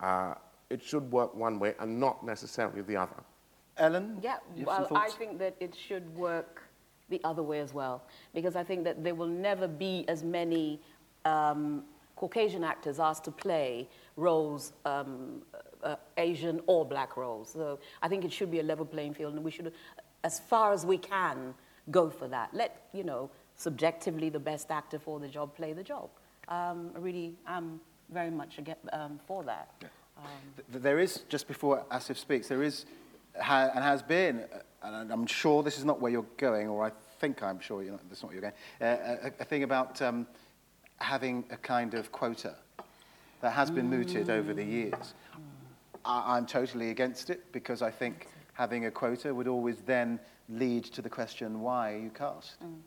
uh, 0.00 0.34
it 0.70 0.82
should 0.82 1.10
work 1.10 1.34
one 1.34 1.58
way 1.58 1.74
and 1.80 1.98
not 1.98 2.24
necessarily 2.24 2.82
the 2.82 2.96
other. 2.96 3.22
Ellen? 3.76 4.18
Yeah, 4.22 4.36
you 4.56 4.66
have 4.66 4.86
some 4.86 4.94
well, 4.94 5.02
I 5.02 5.10
think 5.10 5.38
that 5.38 5.54
it 5.60 5.74
should 5.74 6.14
work 6.16 6.62
the 7.08 7.20
other 7.24 7.42
way 7.42 7.60
as 7.60 7.72
well, 7.72 8.02
because 8.34 8.54
I 8.54 8.62
think 8.62 8.84
that 8.84 9.02
there 9.02 9.14
will 9.14 9.28
never 9.28 9.66
be 9.66 10.04
as 10.08 10.22
many 10.22 10.80
um, 11.24 11.84
Caucasian 12.16 12.64
actors 12.64 12.98
asked 12.98 13.24
to 13.24 13.30
play 13.30 13.88
roles, 14.16 14.72
um, 14.84 15.42
uh, 15.82 15.96
Asian 16.16 16.60
or 16.66 16.84
black 16.84 17.16
roles. 17.16 17.52
So 17.52 17.78
I 18.02 18.08
think 18.08 18.24
it 18.24 18.32
should 18.32 18.50
be 18.50 18.60
a 18.60 18.62
level 18.64 18.84
playing 18.84 19.14
field, 19.14 19.34
and 19.34 19.44
we 19.44 19.50
should, 19.50 19.72
as 20.24 20.40
far 20.40 20.72
as 20.72 20.84
we 20.84 20.98
can, 20.98 21.54
go 21.90 22.10
for 22.10 22.26
that. 22.28 22.52
Let, 22.52 22.88
you 22.92 23.04
know, 23.04 23.30
subjectively 23.56 24.28
the 24.30 24.40
best 24.40 24.70
actor 24.70 24.98
for 24.98 25.20
the 25.20 25.28
job 25.28 25.54
play 25.54 25.72
the 25.72 25.84
job. 25.84 26.10
Um, 26.48 26.90
I 26.96 26.98
really 26.98 27.34
am 27.46 27.80
very 28.10 28.30
much 28.30 28.58
again, 28.58 28.76
um, 28.92 29.20
for 29.26 29.44
that. 29.44 29.68
Th- 29.80 30.82
There 30.82 30.98
is, 30.98 31.20
just 31.28 31.46
before 31.46 31.84
Asif 31.90 32.16
speaks, 32.16 32.48
there 32.48 32.62
is 32.62 32.86
ha- 33.40 33.70
and 33.74 33.84
has 33.84 34.02
been, 34.02 34.40
uh, 34.52 34.58
and 34.82 35.12
I'm 35.12 35.26
sure 35.26 35.62
this 35.62 35.78
is 35.78 35.84
not 35.84 36.00
where 36.00 36.10
you're 36.10 36.26
going, 36.36 36.68
or 36.68 36.84
I 36.84 36.90
think 37.20 37.42
I'm 37.42 37.60
sure 37.60 37.82
you're 37.82 37.92
not, 37.92 38.08
that's 38.08 38.22
not 38.22 38.32
where 38.32 38.40
you're 38.40 38.50
going, 38.50 38.54
uh, 38.80 39.28
a, 39.38 39.42
a 39.42 39.44
thing 39.44 39.62
about 39.62 40.00
um, 40.02 40.26
having 41.00 41.44
a 41.50 41.56
kind 41.56 41.94
of 41.94 42.10
quota 42.12 42.54
that 43.40 43.52
has 43.52 43.70
been 43.70 43.88
mooted 43.88 44.30
over 44.30 44.52
the 44.52 44.64
years. 44.64 45.14
I, 46.04 46.36
I'm 46.36 46.46
totally 46.46 46.90
against 46.90 47.30
it 47.30 47.52
because 47.52 47.82
I 47.82 47.90
think 47.90 48.28
having 48.54 48.86
a 48.86 48.90
quota 48.90 49.32
would 49.32 49.46
always 49.46 49.78
then 49.86 50.18
lead 50.48 50.84
to 50.84 51.02
the 51.02 51.08
question 51.10 51.60
why 51.60 51.96
you 51.96 52.10
cast. 52.10 52.56
Mm. 52.62 52.78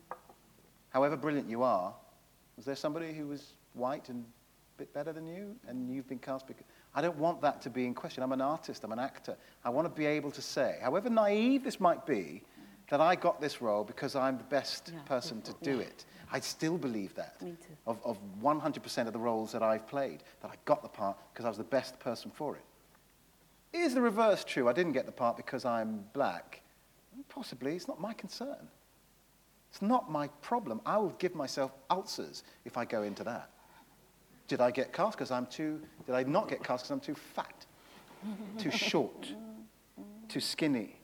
However 0.90 1.16
brilliant 1.16 1.48
you 1.48 1.62
are, 1.62 1.94
was 2.56 2.66
there 2.66 2.76
somebody 2.76 3.14
who 3.14 3.26
was 3.28 3.54
white 3.72 4.08
and 4.10 4.24
a 4.76 4.78
bit 4.78 4.92
better 4.92 5.12
than 5.12 5.26
you 5.26 5.56
and 5.66 5.90
you've 5.90 6.08
been 6.08 6.18
cast 6.18 6.46
because 6.46 6.64
I 6.94 7.00
don't 7.00 7.16
want 7.16 7.40
that 7.40 7.62
to 7.62 7.70
be 7.70 7.86
in 7.86 7.94
question. 7.94 8.22
I'm 8.22 8.32
an 8.32 8.42
artist, 8.42 8.84
I'm 8.84 8.92
an 8.92 8.98
actor. 8.98 9.36
I 9.64 9.70
want 9.70 9.86
to 9.86 9.98
be 9.98 10.04
able 10.04 10.30
to 10.32 10.42
say, 10.42 10.78
however 10.82 11.08
naive 11.08 11.64
this 11.64 11.80
might 11.80 12.04
be, 12.04 12.42
that 12.92 13.00
I 13.00 13.16
got 13.16 13.40
this 13.40 13.62
role 13.62 13.84
because 13.84 14.14
I'm 14.14 14.36
the 14.36 14.44
best 14.44 14.90
Yeah. 14.92 15.00
person 15.06 15.40
to 15.42 15.54
do 15.62 15.80
it. 15.80 16.04
I 16.30 16.40
still 16.40 16.76
believe 16.76 17.14
that. 17.14 17.40
Me 17.40 17.52
too. 17.52 17.74
Of, 17.86 17.98
of 18.04 18.18
100% 18.42 19.06
of 19.06 19.14
the 19.14 19.18
roles 19.18 19.50
that 19.52 19.62
I've 19.62 19.86
played, 19.88 20.22
that 20.42 20.50
I 20.50 20.56
got 20.66 20.82
the 20.82 20.90
part 20.90 21.16
because 21.32 21.46
I 21.46 21.48
was 21.48 21.56
the 21.56 21.64
best 21.64 21.98
person 22.00 22.30
for 22.30 22.54
it. 22.54 22.62
Is 23.72 23.94
the 23.94 24.02
reverse 24.02 24.44
true? 24.44 24.68
I 24.68 24.74
didn't 24.74 24.92
get 24.92 25.06
the 25.06 25.12
part 25.12 25.38
because 25.38 25.64
I'm 25.64 26.04
black. 26.12 26.60
Possibly. 27.30 27.76
It's 27.76 27.88
not 27.88 27.98
my 27.98 28.12
concern. 28.12 28.68
It's 29.70 29.80
not 29.80 30.10
my 30.10 30.28
problem. 30.42 30.82
I 30.84 30.98
will 30.98 31.16
give 31.18 31.34
myself 31.34 31.72
ulcers 31.88 32.42
if 32.66 32.76
I 32.76 32.84
go 32.84 33.04
into 33.04 33.24
that. 33.24 33.48
Did 34.48 34.60
I 34.60 34.70
get 34.70 34.92
cast 34.92 35.16
because 35.16 35.30
I'm 35.30 35.46
too, 35.46 35.80
did 36.04 36.14
I 36.14 36.24
not 36.24 36.46
get 36.46 36.62
cast 36.62 36.84
because 36.84 36.90
I'm 36.90 37.00
too 37.00 37.14
fat, 37.14 37.64
too 38.58 38.70
short, 38.70 39.32
too 40.28 40.40
skinny, 40.40 40.96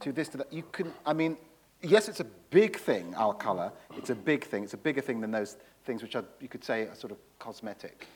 too 0.00 0.12
this, 0.12 0.28
to 0.30 0.38
that? 0.38 0.52
You 0.52 0.62
can, 0.72 0.92
I 1.04 1.12
mean, 1.12 1.36
yes, 1.82 2.08
it's 2.08 2.20
a 2.20 2.26
big 2.50 2.76
thing, 2.76 3.14
our 3.14 3.34
colour. 3.34 3.72
It's 3.96 4.10
a 4.10 4.14
big 4.14 4.44
thing. 4.44 4.64
It's 4.64 4.74
a 4.74 4.78
bigger 4.78 5.00
thing 5.00 5.20
than 5.20 5.30
those 5.30 5.56
things 5.84 6.02
which 6.02 6.16
are, 6.16 6.24
you 6.40 6.48
could 6.48 6.64
say 6.64 6.82
are 6.82 6.94
sort 6.94 7.12
of 7.12 7.18
cosmetic. 7.38 8.06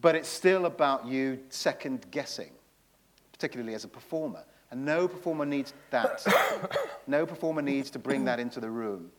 But 0.00 0.14
it's 0.14 0.28
still 0.28 0.66
about 0.66 1.06
you 1.06 1.40
second 1.48 2.06
guessing, 2.10 2.50
particularly 3.32 3.74
as 3.74 3.84
a 3.84 3.88
performer. 3.88 4.44
And 4.70 4.86
no 4.86 5.06
performer 5.06 5.44
needs 5.44 5.74
that. 5.90 6.26
no 7.06 7.26
performer 7.26 7.60
needs 7.60 7.90
to 7.90 7.98
bring 7.98 8.24
that 8.24 8.40
into 8.40 8.58
the 8.58 8.70
room. 8.70 9.10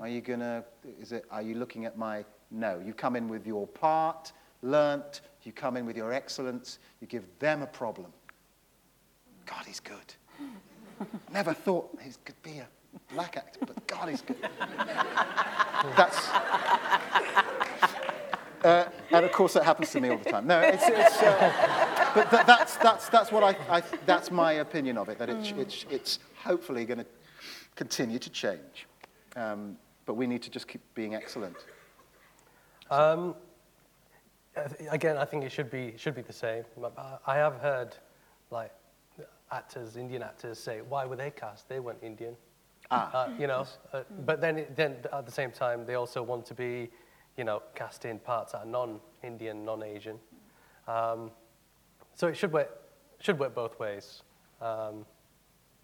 Are 0.00 0.08
you 0.08 0.22
gonna? 0.22 0.64
Is 0.98 1.12
it? 1.12 1.26
Are 1.30 1.42
you 1.42 1.54
looking 1.54 1.84
at 1.84 1.98
my? 1.98 2.24
No. 2.50 2.82
You 2.84 2.94
come 2.94 3.14
in 3.14 3.28
with 3.28 3.46
your 3.46 3.66
part, 3.66 4.32
learnt. 4.62 5.20
You 5.42 5.52
come 5.52 5.76
in 5.76 5.84
with 5.84 5.98
your 5.98 6.12
excellence. 6.12 6.78
You 7.00 7.06
give 7.06 7.24
them 7.38 7.60
a 7.60 7.66
problem. 7.66 8.10
God, 9.44 9.64
he's 9.66 9.80
good. 9.80 10.14
Never 11.32 11.52
thought 11.52 11.96
he 12.02 12.10
could 12.24 12.42
be 12.42 12.58
a 12.58 12.68
black 13.12 13.36
actor, 13.36 13.60
but 13.66 13.86
God, 13.86 14.08
he's 14.08 14.22
good. 14.22 14.36
That's. 15.96 16.28
Uh, 18.64 18.88
and 19.12 19.24
of 19.24 19.32
course, 19.32 19.52
that 19.52 19.64
happens 19.64 19.90
to 19.92 20.00
me 20.00 20.08
all 20.08 20.18
the 20.18 20.30
time. 20.30 20.46
No, 20.46 20.60
it's, 20.60 20.82
it's 20.86 21.22
uh, 21.22 22.12
but 22.14 22.30
th- 22.30 22.46
that's, 22.46 22.76
that's, 22.76 23.08
that's 23.10 23.30
what 23.30 23.44
I, 23.44 23.76
I, 23.76 23.82
that's 24.06 24.30
my 24.30 24.54
opinion 24.54 24.98
of 24.98 25.08
it, 25.08 25.18
that 25.18 25.28
it's, 25.28 25.52
it's, 25.52 25.86
it's 25.88 26.18
hopefully 26.42 26.84
going 26.84 26.98
to 26.98 27.06
continue 27.76 28.18
to 28.18 28.30
change. 28.30 28.86
Um, 29.36 29.76
but 30.06 30.14
we 30.14 30.26
need 30.26 30.42
to 30.42 30.50
just 30.50 30.66
keep 30.66 30.80
being 30.94 31.14
excellent. 31.14 31.56
Um, 32.90 33.34
again, 34.90 35.16
I 35.16 35.24
think 35.24 35.44
it 35.44 35.52
should 35.52 35.70
be 35.70 35.94
should 35.96 36.14
be 36.14 36.22
the 36.22 36.32
same. 36.32 36.64
I 37.26 37.36
have 37.36 37.56
heard 37.56 37.96
like 38.50 38.72
actors, 39.50 39.96
Indian 39.96 40.22
actors, 40.22 40.58
say, 40.58 40.80
"Why 40.80 41.06
were 41.06 41.16
they 41.16 41.30
cast? 41.30 41.68
They 41.68 41.80
weren't 41.80 42.02
Indian." 42.02 42.36
Ah. 42.90 43.12
Uh, 43.12 43.30
you 43.38 43.46
know, 43.46 43.66
uh, 43.92 44.02
but 44.24 44.40
then 44.40 44.66
then 44.74 44.96
at 45.12 45.26
the 45.26 45.32
same 45.32 45.50
time, 45.50 45.84
they 45.86 45.94
also 45.94 46.22
want 46.22 46.46
to 46.46 46.54
be, 46.54 46.90
you 47.36 47.44
know, 47.44 47.62
cast 47.74 48.04
in 48.04 48.18
parts 48.18 48.52
that 48.52 48.58
are 48.58 48.66
non-Indian, 48.66 49.64
non-Asian. 49.64 50.18
Um, 50.86 51.30
so 52.14 52.28
it 52.28 52.36
should 52.36 52.52
work 52.52 52.70
should 53.18 53.38
work 53.38 53.54
both 53.54 53.78
ways. 53.78 54.22
Um, 54.60 55.04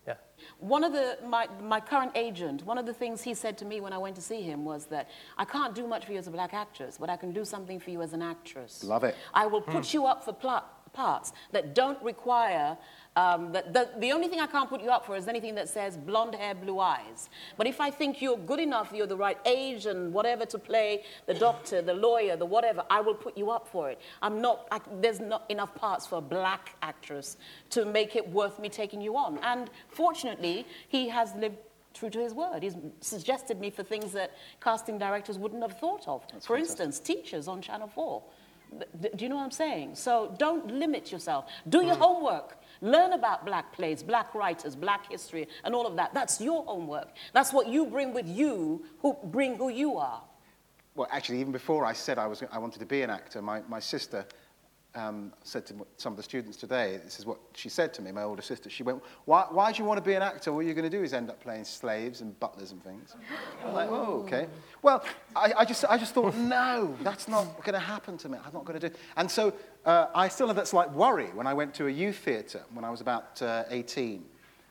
yeah. 0.06 0.14
One 0.58 0.82
of 0.82 0.92
the, 0.92 1.18
my, 1.24 1.46
my 1.62 1.78
current 1.78 2.12
agent, 2.16 2.64
one 2.64 2.76
of 2.76 2.86
the 2.86 2.92
things 2.92 3.22
he 3.22 3.34
said 3.34 3.56
to 3.58 3.64
me 3.64 3.80
when 3.80 3.92
I 3.92 3.98
went 3.98 4.16
to 4.16 4.22
see 4.22 4.42
him 4.42 4.64
was 4.64 4.86
that 4.86 5.08
I 5.38 5.44
can't 5.44 5.74
do 5.74 5.86
much 5.86 6.06
for 6.06 6.12
you 6.12 6.18
as 6.18 6.26
a 6.26 6.30
black 6.30 6.54
actress, 6.54 6.98
but 6.98 7.08
I 7.08 7.16
can 7.16 7.32
do 7.32 7.44
something 7.44 7.78
for 7.78 7.90
you 7.90 8.02
as 8.02 8.12
an 8.12 8.22
actress. 8.22 8.82
Love 8.82 9.04
it. 9.04 9.14
I 9.32 9.46
will 9.46 9.60
put 9.60 9.94
you 9.94 10.06
up 10.06 10.24
for 10.24 10.32
pl- 10.32 10.64
parts 10.92 11.32
that 11.52 11.74
don't 11.74 12.02
require, 12.02 12.76
um, 13.16 13.52
that, 13.52 13.72
that, 13.72 14.00
the 14.00 14.12
only 14.12 14.28
thing 14.28 14.40
I 14.40 14.46
can't 14.46 14.68
put 14.68 14.82
you 14.82 14.90
up 14.90 15.06
for 15.06 15.16
is 15.16 15.28
anything 15.28 15.54
that 15.56 15.68
says 15.68 15.96
blonde 15.96 16.34
hair, 16.34 16.54
blue 16.54 16.78
eyes. 16.78 17.28
But 17.56 17.66
if 17.66 17.80
I 17.80 17.90
think 17.90 18.22
you're 18.22 18.38
good 18.38 18.60
enough, 18.60 18.92
you're 18.94 19.06
the 19.06 19.16
right 19.16 19.38
age 19.44 19.86
and 19.86 20.12
whatever 20.12 20.46
to 20.46 20.58
play 20.58 21.04
the 21.26 21.34
doctor, 21.34 21.82
the 21.82 21.94
lawyer, 21.94 22.36
the 22.36 22.46
whatever, 22.46 22.84
I 22.90 23.00
will 23.00 23.14
put 23.14 23.36
you 23.36 23.50
up 23.50 23.68
for 23.68 23.90
it. 23.90 24.00
I'm 24.20 24.40
not, 24.40 24.68
I, 24.70 24.80
there's 25.00 25.20
not 25.20 25.44
enough 25.50 25.74
parts 25.74 26.06
for 26.06 26.18
a 26.18 26.22
black 26.22 26.76
actress 26.82 27.36
to 27.70 27.84
make 27.84 28.16
it 28.16 28.28
worth 28.28 28.58
me 28.58 28.68
taking 28.68 29.00
you 29.00 29.16
on. 29.16 29.38
And 29.42 29.70
fortunately, 29.88 30.66
he 30.88 31.08
has 31.08 31.34
lived 31.34 31.56
true 31.94 32.10
to 32.10 32.20
his 32.20 32.34
word. 32.34 32.62
He's 32.62 32.76
suggested 33.00 33.60
me 33.60 33.70
for 33.70 33.82
things 33.82 34.12
that 34.12 34.32
casting 34.62 34.98
directors 34.98 35.38
wouldn't 35.38 35.62
have 35.62 35.78
thought 35.78 36.08
of. 36.08 36.24
for 36.40 36.56
instance, 36.56 36.98
teachers 36.98 37.48
on 37.48 37.60
Channel 37.60 37.88
4. 37.88 38.22
Do 39.00 39.24
you 39.24 39.28
know 39.28 39.36
what 39.36 39.44
I'm 39.44 39.50
saying? 39.50 39.94
So 39.94 40.34
don't 40.38 40.66
limit 40.66 41.12
yourself. 41.12 41.46
Do 41.68 41.84
your 41.84 41.94
hmm. 41.94 42.02
homework. 42.02 42.58
Learn 42.80 43.12
about 43.12 43.46
black 43.46 43.72
plays, 43.72 44.02
black 44.02 44.34
writers, 44.34 44.74
black 44.74 45.10
history, 45.10 45.46
and 45.64 45.74
all 45.74 45.86
of 45.86 45.94
that. 45.96 46.12
That's 46.14 46.40
your 46.40 46.64
homework. 46.64 47.08
That's 47.32 47.52
what 47.52 47.68
you 47.68 47.86
bring 47.86 48.12
with 48.12 48.26
you, 48.26 48.84
who 49.00 49.16
bring 49.24 49.56
who 49.56 49.68
you 49.68 49.98
are. 49.98 50.20
Well, 50.94 51.08
actually, 51.10 51.40
even 51.40 51.52
before 51.52 51.86
I 51.86 51.92
said 51.92 52.18
I, 52.18 52.26
was, 52.26 52.42
I 52.50 52.58
wanted 52.58 52.80
to 52.80 52.86
be 52.86 53.02
an 53.02 53.10
actor, 53.10 53.40
my, 53.40 53.62
my 53.68 53.78
sister 53.78 54.26
um, 54.94 55.32
said 55.42 55.64
to 55.66 55.74
some 55.96 56.12
of 56.12 56.16
the 56.16 56.22
students 56.22 56.56
today, 56.56 57.00
this 57.02 57.18
is 57.18 57.24
what 57.24 57.38
she 57.54 57.68
said 57.68 57.94
to 57.94 58.02
me, 58.02 58.12
my 58.12 58.22
older 58.22 58.42
sister. 58.42 58.68
She 58.68 58.82
went, 58.82 59.02
why, 59.24 59.46
why 59.50 59.72
do 59.72 59.78
you 59.78 59.84
want 59.84 59.98
to 59.98 60.02
be 60.02 60.14
an 60.14 60.22
actor? 60.22 60.52
What 60.52 60.66
you're 60.66 60.74
going 60.74 60.90
to 60.90 60.96
do 60.96 61.02
is 61.02 61.14
end 61.14 61.30
up 61.30 61.40
playing 61.40 61.64
slaves 61.64 62.20
and 62.20 62.38
butlers 62.38 62.72
and 62.72 62.84
things. 62.84 63.14
I'm 63.64 63.72
like, 63.72 63.88
oh, 63.90 64.22
okay. 64.24 64.48
Well, 64.82 65.04
I, 65.34 65.52
I, 65.58 65.64
just, 65.64 65.84
I 65.88 65.96
just 65.96 66.14
thought, 66.14 66.34
no, 66.34 66.94
that's 67.02 67.26
not 67.26 67.56
going 67.64 67.74
to 67.74 67.78
happen 67.78 68.18
to 68.18 68.28
me. 68.28 68.38
I'm 68.44 68.52
not 68.52 68.64
going 68.64 68.78
to 68.78 68.90
do 68.90 68.94
And 69.16 69.30
so 69.30 69.54
uh, 69.86 70.08
I 70.14 70.28
still 70.28 70.46
had 70.46 70.56
that 70.56 70.68
slight 70.68 70.90
worry 70.92 71.28
when 71.34 71.46
I 71.46 71.54
went 71.54 71.72
to 71.74 71.86
a 71.86 71.90
youth 71.90 72.18
theatre 72.18 72.62
when 72.74 72.84
I 72.84 72.90
was 72.90 73.00
about 73.00 73.40
uh, 73.40 73.64
18. 73.70 74.24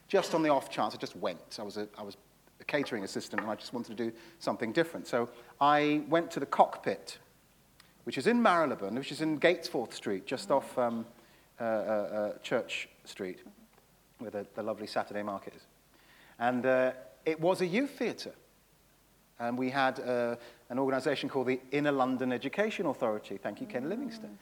Just 0.07 0.36
on 0.36 0.43
the 0.43 0.49
off 0.49 0.69
chance, 0.69 0.93
I 0.93 0.97
just 0.97 1.15
went. 1.15 1.57
I 1.60 1.63
was, 1.63 1.77
a, 1.77 1.88
I 1.97 2.03
was 2.03 2.17
a 2.60 2.63
catering 2.65 3.03
assistant 3.03 3.41
and 3.41 3.49
I 3.49 3.55
just 3.55 3.73
wanted 3.73 3.97
to 3.97 4.03
do 4.03 4.15
something 4.39 4.71
different. 4.71 5.07
So 5.07 5.29
I 5.60 6.03
went 6.10 6.29
to 6.31 6.39
the 6.39 6.45
cockpit 6.45 7.17
which 8.04 8.18
is 8.18 8.28
in 8.28 8.42
Marylebone, 8.42 8.96
which 8.96 9.12
is 9.12 9.22
in 9.22 9.40
Gatesforth 9.40 9.94
Street, 9.94 10.26
just 10.26 10.52
off 10.52 10.78
um, 10.78 11.06
uh, 11.60 11.64
uh, 11.64 11.68
uh, 11.68 12.38
Church 12.40 12.90
Street, 13.06 13.40
where 14.20 14.32
the, 14.32 14.46
the 14.56 14.64
lovely 14.64 14.88
Saturday 14.88 15.24
market 15.24 15.54
is. 15.56 15.62
And 16.40 16.66
uh, 16.66 16.92
it 17.26 17.40
was 17.40 17.62
a 17.62 17.66
youth 17.66 17.92
theatre. 17.92 18.34
And 19.40 19.58
we 19.58 19.70
had 19.70 20.00
uh, 20.00 20.36
an 20.70 20.78
organisation 20.80 21.30
called 21.30 21.48
the 21.48 21.60
Inner 21.72 21.92
London 21.92 22.32
Education 22.32 22.86
Authority, 22.86 23.38
thank 23.38 23.60
you, 23.60 23.68
Ken 23.68 23.90
Livingstone, 23.90 24.38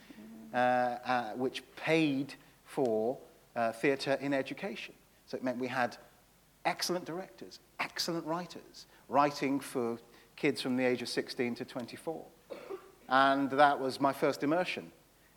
uh, 0.54 0.58
uh, 0.58 1.32
which 1.34 1.63
paid 1.76 2.34
for 2.65 3.17
uh, 3.56 3.72
theatre 3.72 4.17
in 4.22 4.34
education. 4.34 4.93
So 5.26 5.38
it 5.38 5.43
meant 5.43 5.58
we 5.58 5.67
had 5.67 5.98
excellent 6.65 7.06
directors, 7.06 7.60
excellent 7.80 8.26
writers, 8.26 8.88
writing 9.08 9.60
for 9.60 9.98
kids 10.36 10.62
from 10.62 10.78
the 10.78 10.86
age 10.86 11.02
of 11.02 11.10
16 11.10 11.56
to 11.56 11.65
24. 11.65 12.26
And 13.10 13.50
that 13.52 13.80
was 13.80 14.00
my 14.00 14.13
first 14.13 14.43
immersion 14.43 14.91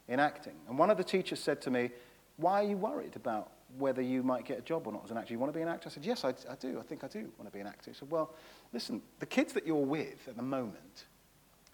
in 0.09 0.21
acting. 0.21 0.55
And 0.69 0.79
one 0.79 0.91
of 0.91 0.99
the 0.99 1.05
teachers 1.05 1.41
said 1.41 1.61
to 1.63 1.71
me, 1.71 1.91
Why 2.37 2.63
are 2.63 2.69
you 2.69 2.77
worried 2.77 3.17
about 3.17 3.51
whether 3.79 4.03
you 4.03 4.23
might 4.23 4.45
get 4.45 4.59
a 4.59 4.63
job 4.63 4.87
or 4.87 4.93
not 4.93 5.05
as 5.05 5.11
an 5.11 5.17
actor? 5.17 5.33
You 5.33 5.39
want 5.39 5.53
to 5.53 5.59
be 5.59 5.63
an 5.63 5.69
actor? 5.69 5.89
I 5.89 5.93
said, 5.93 6.05
Yes, 6.05 6.25
I, 6.25 6.31
I 6.51 6.55
do. 6.61 6.79
I 6.79 6.83
think 6.83 7.03
I 7.03 7.09
do 7.09 7.31
want 7.39 7.51
to 7.51 7.51
be 7.51 7.61
an 7.61 7.67
actor. 7.67 7.91
He 7.91 7.97
said, 7.97 8.11
Well, 8.11 8.35
listen, 8.73 9.01
the 9.21 9.27
kids 9.27 9.55
that 9.55 9.67
you're 9.67 9.77
with 9.77 10.29
at 10.29 10.37
the 10.37 10.43
moment, 10.43 11.07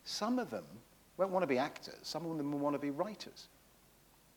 some 0.04 0.38
of 0.38 0.50
them 0.50 0.64
won't 1.16 1.32
want 1.32 1.42
to 1.42 1.48
be 1.48 1.58
actors, 1.58 1.98
some 2.02 2.24
of 2.24 2.38
them 2.38 2.52
will 2.52 2.60
want 2.60 2.74
to 2.74 2.78
be 2.78 2.90
writers, 2.90 3.48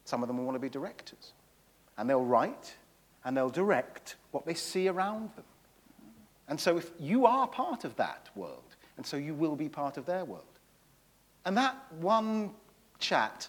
some 0.05 0.23
of 0.23 0.27
them 0.27 0.37
will 0.37 0.45
want 0.45 0.55
to 0.55 0.59
be 0.59 0.69
directors. 0.69 1.33
And 1.97 2.09
they'll 2.09 2.25
write 2.25 2.75
and 3.23 3.37
they'll 3.37 3.49
direct 3.49 4.15
what 4.31 4.45
they 4.45 4.55
see 4.55 4.87
around 4.87 5.29
them. 5.35 5.45
And 6.47 6.59
so 6.59 6.77
if 6.77 6.89
you 6.99 7.27
are 7.27 7.47
part 7.47 7.85
of 7.85 7.95
that 7.97 8.29
world, 8.35 8.63
and 8.97 9.05
so 9.05 9.15
you 9.17 9.35
will 9.35 9.55
be 9.55 9.69
part 9.69 9.97
of 9.97 10.05
their 10.05 10.25
world. 10.25 10.43
And 11.45 11.57
that 11.57 11.75
one 11.99 12.51
chat 12.99 13.47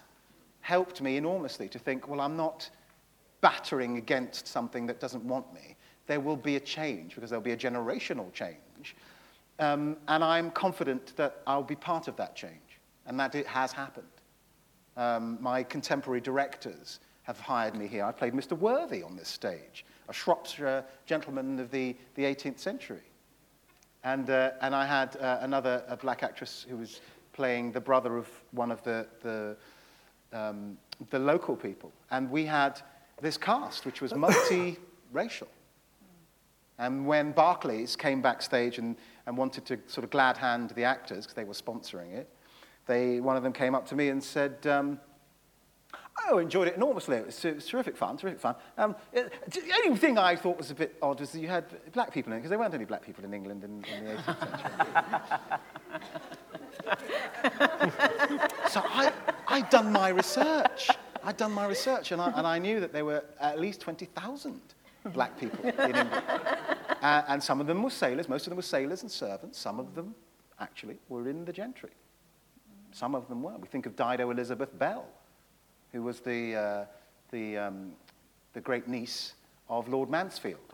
helped 0.61 1.01
me 1.01 1.17
enormously 1.17 1.67
to 1.69 1.79
think, 1.79 2.07
well, 2.07 2.21
I'm 2.21 2.37
not 2.37 2.69
battering 3.41 3.97
against 3.97 4.47
something 4.47 4.85
that 4.87 4.99
doesn't 4.99 5.23
want 5.23 5.53
me. 5.53 5.75
There 6.07 6.19
will 6.19 6.37
be 6.37 6.55
a 6.55 6.59
change 6.59 7.15
because 7.15 7.29
there'll 7.29 7.43
be 7.43 7.51
a 7.51 7.57
generational 7.57 8.31
change. 8.33 8.95
Um, 9.59 9.97
and 10.07 10.23
I'm 10.23 10.49
confident 10.51 11.15
that 11.17 11.41
I'll 11.45 11.63
be 11.63 11.75
part 11.75 12.07
of 12.07 12.15
that 12.17 12.35
change 12.35 12.79
and 13.05 13.19
that 13.19 13.35
it 13.35 13.45
has 13.45 13.71
happened. 13.71 14.07
Um, 14.95 15.37
my 15.41 15.63
contemporary 15.63 16.21
directors 16.21 16.99
have 17.23 17.39
hired 17.39 17.75
me 17.75 17.87
here. 17.87 18.05
I 18.05 18.11
played 18.11 18.33
Mr. 18.33 18.57
Worthy 18.57 19.03
on 19.03 19.15
this 19.15 19.29
stage, 19.29 19.85
a 20.09 20.13
Shropshire 20.13 20.83
gentleman 21.05 21.59
of 21.59 21.71
the, 21.71 21.95
the 22.15 22.23
18th 22.23 22.59
century. 22.59 23.03
And, 24.03 24.29
uh, 24.29 24.51
and 24.61 24.75
I 24.75 24.85
had 24.85 25.15
uh, 25.17 25.39
another 25.41 25.83
a 25.87 25.95
black 25.95 26.23
actress 26.23 26.65
who 26.69 26.77
was 26.77 26.99
playing 27.33 27.71
the 27.71 27.81
brother 27.81 28.17
of 28.17 28.27
one 28.51 28.71
of 28.71 28.81
the, 28.83 29.07
the, 29.21 29.55
um, 30.31 30.77
the 31.09 31.19
local 31.19 31.55
people. 31.55 31.91
And 32.11 32.29
we 32.31 32.45
had 32.45 32.79
this 33.21 33.37
cast, 33.37 33.85
which 33.85 34.01
was 34.01 34.13
multiracial. 34.13 35.47
And 36.79 37.05
when 37.05 37.31
Barclays 37.31 37.95
came 37.95 38.21
backstage 38.21 38.77
and, 38.77 38.95
and 39.27 39.37
wanted 39.37 39.65
to 39.65 39.79
sort 39.87 40.03
of 40.03 40.09
glad 40.09 40.37
hand 40.37 40.71
the 40.71 40.83
actors, 40.83 41.25
because 41.25 41.35
they 41.35 41.43
were 41.43 41.53
sponsoring 41.53 42.13
it, 42.13 42.29
they, 42.87 43.19
one 43.19 43.37
of 43.37 43.43
them 43.43 43.53
came 43.53 43.75
up 43.75 43.85
to 43.87 43.95
me 43.95 44.09
and 44.09 44.23
said, 44.23 44.65
um, 44.67 44.99
Oh, 46.29 46.37
enjoyed 46.37 46.67
it 46.67 46.75
enormously. 46.75 47.17
It 47.17 47.25
was, 47.25 47.43
it 47.43 47.55
was 47.55 47.65
terrific 47.65 47.97
fun, 47.97 48.17
terrific 48.17 48.39
fun. 48.39 48.55
Um, 48.77 48.95
it, 49.11 49.33
the 49.51 49.73
only 49.83 49.97
thing 49.97 50.17
I 50.17 50.35
thought 50.35 50.57
was 50.57 50.69
a 50.71 50.75
bit 50.75 50.95
odd 51.01 51.19
was 51.19 51.31
that 51.31 51.39
you 51.39 51.47
had 51.47 51.65
black 51.91 52.13
people 52.13 52.31
in 52.31 52.37
it, 52.37 52.41
because 52.41 52.49
there 52.49 52.59
weren't 52.59 52.73
any 52.73 52.85
black 52.85 53.03
people 53.03 53.25
in 53.25 53.33
England 53.33 53.63
in, 53.63 53.83
in 53.85 54.05
the 54.05 54.11
18th 54.11 54.49
century. 54.49 54.69
so 58.69 58.81
I, 58.83 59.11
I'd 59.47 59.69
done 59.69 59.91
my 59.91 60.09
research. 60.09 60.89
I'd 61.23 61.37
done 61.37 61.51
my 61.51 61.65
research, 61.67 62.11
and 62.11 62.21
I, 62.21 62.31
and 62.35 62.45
I 62.45 62.59
knew 62.59 62.79
that 62.79 62.93
there 62.93 63.05
were 63.05 63.23
at 63.39 63.59
least 63.59 63.81
20,000 63.81 64.61
black 65.05 65.39
people 65.39 65.69
in 65.69 65.79
England. 65.79 66.09
Uh, 67.01 67.21
and 67.27 67.43
some 67.43 67.59
of 67.59 67.67
them 67.67 67.83
were 67.83 67.89
sailors. 67.89 68.29
Most 68.29 68.47
of 68.47 68.51
them 68.51 68.55
were 68.55 68.61
sailors 68.61 69.01
and 69.01 69.11
servants. 69.11 69.59
Some 69.59 69.77
of 69.77 69.93
them, 69.93 70.15
actually, 70.61 70.95
were 71.09 71.27
in 71.27 71.43
the 71.43 71.51
gentry. 71.51 71.89
Some 72.93 73.13
of 73.13 73.27
them 73.27 73.43
were. 73.43 73.57
We 73.57 73.67
think 73.67 73.85
of 73.85 73.97
Dido 73.97 74.31
Elizabeth 74.31 74.69
Belle, 74.79 75.05
who 75.93 76.01
was 76.01 76.19
the, 76.19 76.55
uh, 76.55 76.85
the, 77.31 77.57
um, 77.57 77.93
the 78.53 78.59
great 78.59 78.87
niece 78.87 79.35
of 79.69 79.87
Lord 79.87 80.09
Mansfield, 80.09 80.73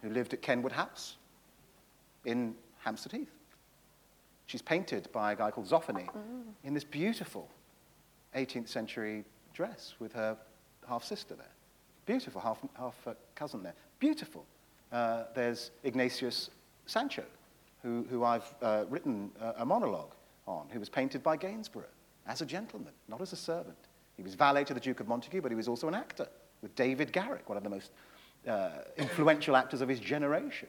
who 0.00 0.08
lived 0.08 0.32
at 0.32 0.40
Kenwood 0.40 0.72
House 0.72 1.16
in 2.24 2.54
Hampstead 2.78 3.12
Heath. 3.12 3.32
She's 4.46 4.62
painted 4.62 5.08
by 5.12 5.32
a 5.32 5.36
guy 5.36 5.50
called 5.50 5.68
Zoffany 5.68 6.08
in 6.64 6.74
this 6.74 6.84
beautiful 6.84 7.48
18th 8.36 8.68
century 8.68 9.24
dress 9.52 9.94
with 9.98 10.12
her 10.12 10.36
half 10.88 11.04
sister 11.04 11.34
there. 11.34 11.46
Beautiful, 12.06 12.40
half, 12.40 12.58
half 12.74 12.94
uh, 13.06 13.14
cousin 13.34 13.62
there. 13.62 13.74
Beautiful. 13.98 14.44
Uh, 14.90 15.24
there's 15.34 15.70
Ignatius 15.84 16.50
Sancho, 16.86 17.24
who, 17.82 18.04
who 18.10 18.24
I've 18.24 18.54
uh, 18.60 18.84
written 18.88 19.30
a, 19.40 19.62
a 19.62 19.64
monologue 19.64 20.12
on, 20.46 20.66
who 20.70 20.80
was 20.80 20.88
painted 20.88 21.22
by 21.22 21.36
Gainsborough 21.36 21.84
as 22.26 22.40
a 22.40 22.46
gentleman, 22.46 22.92
not 23.08 23.20
as 23.20 23.32
a 23.32 23.36
servant. 23.36 23.76
He 24.22 24.24
was 24.24 24.36
valet 24.36 24.62
to 24.64 24.74
the 24.74 24.78
Duke 24.78 25.00
of 25.00 25.08
Montagu, 25.08 25.42
but 25.42 25.50
he 25.50 25.56
was 25.56 25.66
also 25.66 25.88
an 25.88 25.94
actor 25.94 26.28
with 26.62 26.72
David 26.76 27.12
Garrick, 27.12 27.48
one 27.48 27.58
of 27.58 27.64
the 27.64 27.70
most 27.70 27.90
uh, 28.46 28.70
influential 28.96 29.56
actors 29.56 29.80
of 29.80 29.88
his 29.88 29.98
generation. 29.98 30.68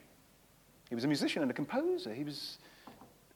He 0.90 0.96
was 0.96 1.04
a 1.04 1.08
musician 1.08 1.44
and 1.44 1.52
a 1.52 1.54
composer. 1.54 2.12
He 2.12 2.24
was, 2.24 2.58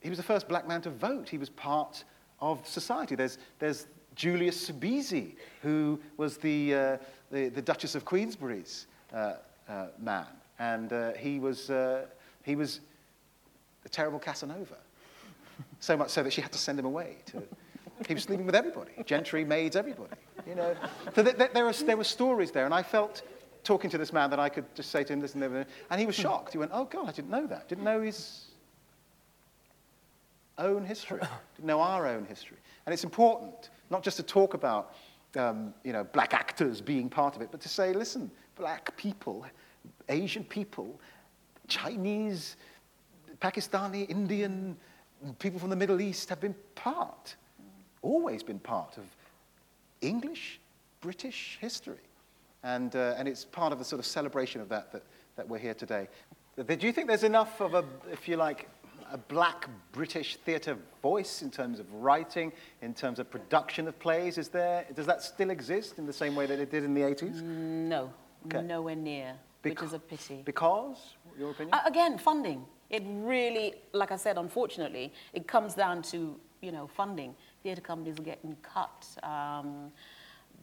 he 0.02 0.10
was 0.10 0.18
the 0.18 0.24
first 0.24 0.48
black 0.48 0.68
man 0.68 0.82
to 0.82 0.90
vote. 0.90 1.30
He 1.30 1.38
was 1.38 1.52
part 1.52 2.04
of 2.40 2.68
society. 2.68 3.14
There's, 3.14 3.38
there's 3.60 3.86
Julius 4.16 4.68
Soubise, 4.68 5.36
who 5.62 6.00
was 6.18 6.38
the, 6.38 6.74
uh, 6.74 6.98
the, 7.30 7.50
the, 7.50 7.62
Duchess 7.62 7.94
of 7.94 8.04
Queensberry's 8.04 8.88
uh, 9.14 9.34
uh 9.70 9.88
man. 10.00 10.26
And 10.58 10.92
uh, 10.94 11.14
he, 11.14 11.40
was, 11.40 11.70
uh, 11.70 12.08
he 12.44 12.56
was 12.56 12.80
a 13.86 13.90
terrible 13.90 14.18
Casanova. 14.18 14.78
So 15.80 15.96
much 15.96 16.10
so 16.10 16.24
that 16.24 16.34
she 16.34 16.42
had 16.42 16.52
to 16.54 16.58
send 16.58 16.80
him 16.80 16.86
away 16.86 17.18
to, 17.28 17.44
he 18.06 18.14
was 18.14 18.24
sleeping 18.24 18.46
with 18.46 18.56
everybody, 18.56 18.92
gentry, 19.06 19.44
maids, 19.44 19.76
everybody. 19.76 20.16
You 20.46 20.56
know, 20.56 20.76
so 21.16 21.24
th- 21.24 21.38
th- 21.38 21.52
there, 21.54 21.66
was, 21.66 21.84
there 21.84 21.98
were 21.98 22.04
stories 22.04 22.52
there, 22.52 22.66
and 22.66 22.74
I 22.74 22.84
felt 22.84 23.24
talking 23.64 23.90
to 23.90 23.98
this 23.98 24.14
man 24.14 24.30
that 24.30 24.40
I 24.40 24.50
could 24.50 24.66
just 24.76 24.92
say 24.92 25.04
to 25.04 25.14
him 25.14 25.22
that, 25.22 25.68
and 25.90 26.00
he 26.00 26.06
was 26.06 26.16
shocked. 26.16 26.54
He 26.54 26.58
went, 26.58 26.72
"Oh 26.74 26.86
God, 26.86 27.10
I 27.10 27.12
didn't 27.12 27.32
know 27.32 27.48
that. 27.48 27.68
Didn't 27.68 27.84
know 27.84 28.02
his 28.02 28.46
own 30.58 30.86
history. 30.86 31.20
Didn't 31.56 31.68
know 31.68 31.82
our 31.82 32.08
own 32.08 32.26
history." 32.26 32.58
And 32.86 32.94
it's 32.94 33.04
important 33.04 33.70
not 33.90 34.04
just 34.04 34.18
to 34.18 34.24
talk 34.24 34.54
about 34.54 34.94
um, 35.36 35.74
you 35.84 35.92
know 35.92 36.04
black 36.06 36.34
actors 36.34 36.82
being 36.82 37.10
part 37.10 37.36
of 37.36 37.42
it, 37.42 37.50
but 37.52 37.60
to 37.62 37.70
say, 37.70 37.94
listen, 37.94 38.32
black 38.56 38.96
people, 38.96 39.46
Asian 40.08 40.44
people, 40.44 41.00
Chinese, 41.68 42.56
Pakistani, 43.42 44.10
Indian, 44.10 44.78
people 45.40 45.60
from 45.60 45.70
the 45.70 45.76
Middle 45.76 46.00
East 46.00 46.30
have 46.30 46.40
been 46.40 46.56
part 46.76 47.36
always 48.02 48.44
been 48.44 48.60
part 48.60 48.98
of 48.98 49.04
English, 50.02 50.60
British 51.02 51.58
history. 51.62 51.96
And, 52.64 52.96
uh, 52.96 53.16
and 53.18 53.28
it's 53.28 53.46
part 53.46 53.72
of 53.72 53.80
the 53.80 53.86
sort 53.86 54.00
of 54.00 54.06
celebration 54.06 54.62
of 54.62 54.70
that, 54.70 54.92
that 54.92 55.04
that 55.38 55.48
we're 55.48 55.60
here 55.60 55.74
today. 55.74 56.10
Do 56.58 56.86
you 56.86 56.92
think 56.92 57.08
there's 57.08 57.24
enough 57.24 57.62
of 57.62 57.76
a, 57.76 57.86
if 58.12 58.28
you 58.28 58.36
like, 58.36 58.68
a 59.10 59.18
black 59.18 59.70
British 59.94 60.36
theatre 60.38 60.76
voice 61.02 61.42
in 61.42 61.50
terms 61.50 61.80
of 61.80 61.86
writing, 61.94 62.52
in 62.82 62.94
terms 62.94 63.20
of 63.20 63.32
production 63.32 63.88
of 63.88 63.98
plays? 64.00 64.38
Is 64.38 64.50
there, 64.50 64.86
does 64.96 65.06
that 65.06 65.22
still 65.24 65.52
exist 65.52 65.98
in 65.98 66.06
the 66.06 66.12
same 66.12 66.36
way 66.36 66.46
that 66.48 66.60
it 66.60 66.72
did 66.72 66.84
in 66.84 66.94
the 66.94 67.02
80s? 67.02 67.42
No, 67.42 68.12
okay. 68.48 68.62
nowhere 68.62 68.96
near, 68.96 69.36
which 69.62 69.82
is 69.82 69.94
a 69.94 70.00
pity. 70.00 70.42
Because, 70.44 71.16
your 71.40 71.52
opinion? 71.52 71.74
Uh, 71.74 71.82
again, 71.86 72.18
funding. 72.18 72.66
It 72.90 73.04
really, 73.06 73.76
like 73.94 74.12
I 74.12 74.18
said, 74.18 74.38
unfortunately, 74.38 75.14
it 75.34 75.48
comes 75.48 75.74
down 75.76 76.02
to, 76.04 76.36
you 76.62 76.72
know, 76.72 76.88
funding 76.88 77.36
theatre 77.64 77.82
companies 77.82 78.20
are 78.20 78.24
getting 78.24 78.56
cut. 78.62 79.06
Um, 79.24 79.92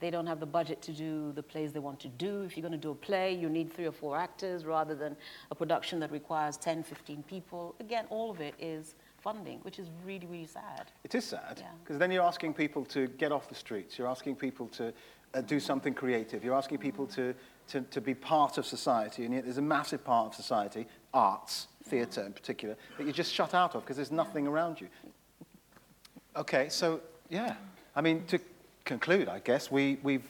they 0.00 0.10
don't 0.10 0.26
have 0.26 0.40
the 0.40 0.46
budget 0.46 0.82
to 0.82 0.92
do 0.92 1.32
the 1.32 1.42
plays 1.42 1.72
they 1.72 1.78
want 1.78 2.00
to 2.00 2.08
do. 2.08 2.42
If 2.42 2.56
you're 2.56 2.62
going 2.62 2.72
to 2.72 2.78
do 2.78 2.90
a 2.90 2.94
play, 2.94 3.34
you 3.34 3.48
need 3.48 3.72
three 3.72 3.86
or 3.86 3.92
four 3.92 4.16
actors 4.16 4.64
rather 4.64 4.94
than 4.94 5.16
a 5.50 5.54
production 5.54 6.00
that 6.00 6.10
requires 6.10 6.56
10, 6.56 6.82
15 6.82 7.22
people. 7.22 7.74
Again, 7.80 8.06
all 8.10 8.30
of 8.30 8.40
it 8.40 8.54
is 8.58 8.96
funding, 9.20 9.60
which 9.60 9.78
is 9.78 9.88
really, 10.04 10.26
really 10.26 10.46
sad. 10.46 10.90
It 11.04 11.14
is 11.14 11.24
sad, 11.24 11.62
because 11.82 11.94
yeah. 11.94 11.98
then 11.98 12.10
you're 12.10 12.24
asking 12.24 12.54
people 12.54 12.84
to 12.86 13.06
get 13.06 13.32
off 13.32 13.48
the 13.48 13.54
streets. 13.54 13.96
You're 13.98 14.08
asking 14.08 14.36
people 14.36 14.66
to 14.68 14.92
uh, 15.32 15.40
do 15.40 15.58
something 15.58 15.94
creative. 15.94 16.44
You're 16.44 16.56
asking 16.56 16.78
people 16.78 17.06
to, 17.08 17.34
to, 17.68 17.80
to 17.80 18.00
be 18.00 18.14
part 18.14 18.58
of 18.58 18.66
society, 18.66 19.24
and 19.24 19.32
yet 19.32 19.44
there's 19.44 19.58
a 19.58 19.62
massive 19.62 20.04
part 20.04 20.26
of 20.26 20.34
society, 20.34 20.86
arts, 21.14 21.68
theatre 21.84 22.22
in 22.22 22.32
particular, 22.32 22.76
that 22.98 23.04
you're 23.04 23.12
just 23.12 23.32
shut 23.32 23.54
out 23.54 23.74
of 23.74 23.82
because 23.82 23.96
there's 23.96 24.12
nothing 24.12 24.46
around 24.46 24.80
you. 24.80 24.88
Okay, 26.36 26.68
so 26.68 27.00
yeah, 27.30 27.54
I 27.94 28.00
mean, 28.00 28.24
to 28.26 28.40
conclude, 28.84 29.28
I 29.28 29.38
guess, 29.38 29.70
we, 29.70 29.98
we've, 30.02 30.24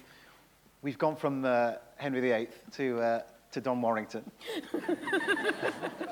we've 0.83 0.99
gone 0.99 1.17
from 1.17 1.47
uh, 1.47 1.75
Henry 1.97 2.21
VIII 2.21 2.49
to, 2.73 3.01
uh, 3.01 3.23
to 3.53 3.61
Don 3.63 3.81
Warrington. 3.81 4.23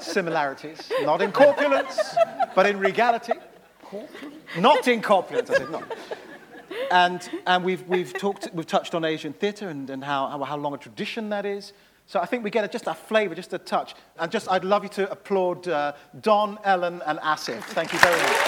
Similarities, 0.00 0.90
not 1.02 1.20
in 1.20 1.30
corpulence, 1.30 2.16
but 2.54 2.64
in 2.64 2.78
regality. 2.78 3.34
Not 4.56 4.88
in 4.88 5.02
corpulence, 5.02 5.50
I 5.50 5.58
said 5.58 5.70
not. 5.70 5.84
And, 6.90 7.28
and 7.46 7.62
we've, 7.62 7.86
we've, 7.86 8.14
talked, 8.14 8.48
we've 8.54 8.66
touched 8.66 8.94
on 8.94 9.04
Asian 9.04 9.34
theatre 9.34 9.68
and, 9.68 9.90
and 9.90 10.02
how, 10.02 10.26
how, 10.26 10.42
how 10.42 10.56
long 10.56 10.72
a 10.72 10.78
tradition 10.78 11.28
that 11.28 11.44
is. 11.44 11.74
So 12.06 12.18
I 12.18 12.24
think 12.24 12.44
we 12.44 12.50
get 12.50 12.64
a, 12.64 12.68
just 12.68 12.86
a 12.86 12.94
flavour, 12.94 13.34
just 13.34 13.52
a 13.52 13.58
touch. 13.58 13.94
And 14.18 14.32
just, 14.32 14.50
I'd 14.50 14.64
love 14.64 14.84
you 14.84 14.88
to 14.90 15.10
applaud 15.10 15.68
uh, 15.68 15.92
Don, 16.22 16.58
Ellen, 16.64 17.02
and 17.06 17.18
Asif. 17.18 17.62
Thank 17.62 17.92
you 17.92 17.98
very 17.98 18.16
much. 18.16 18.41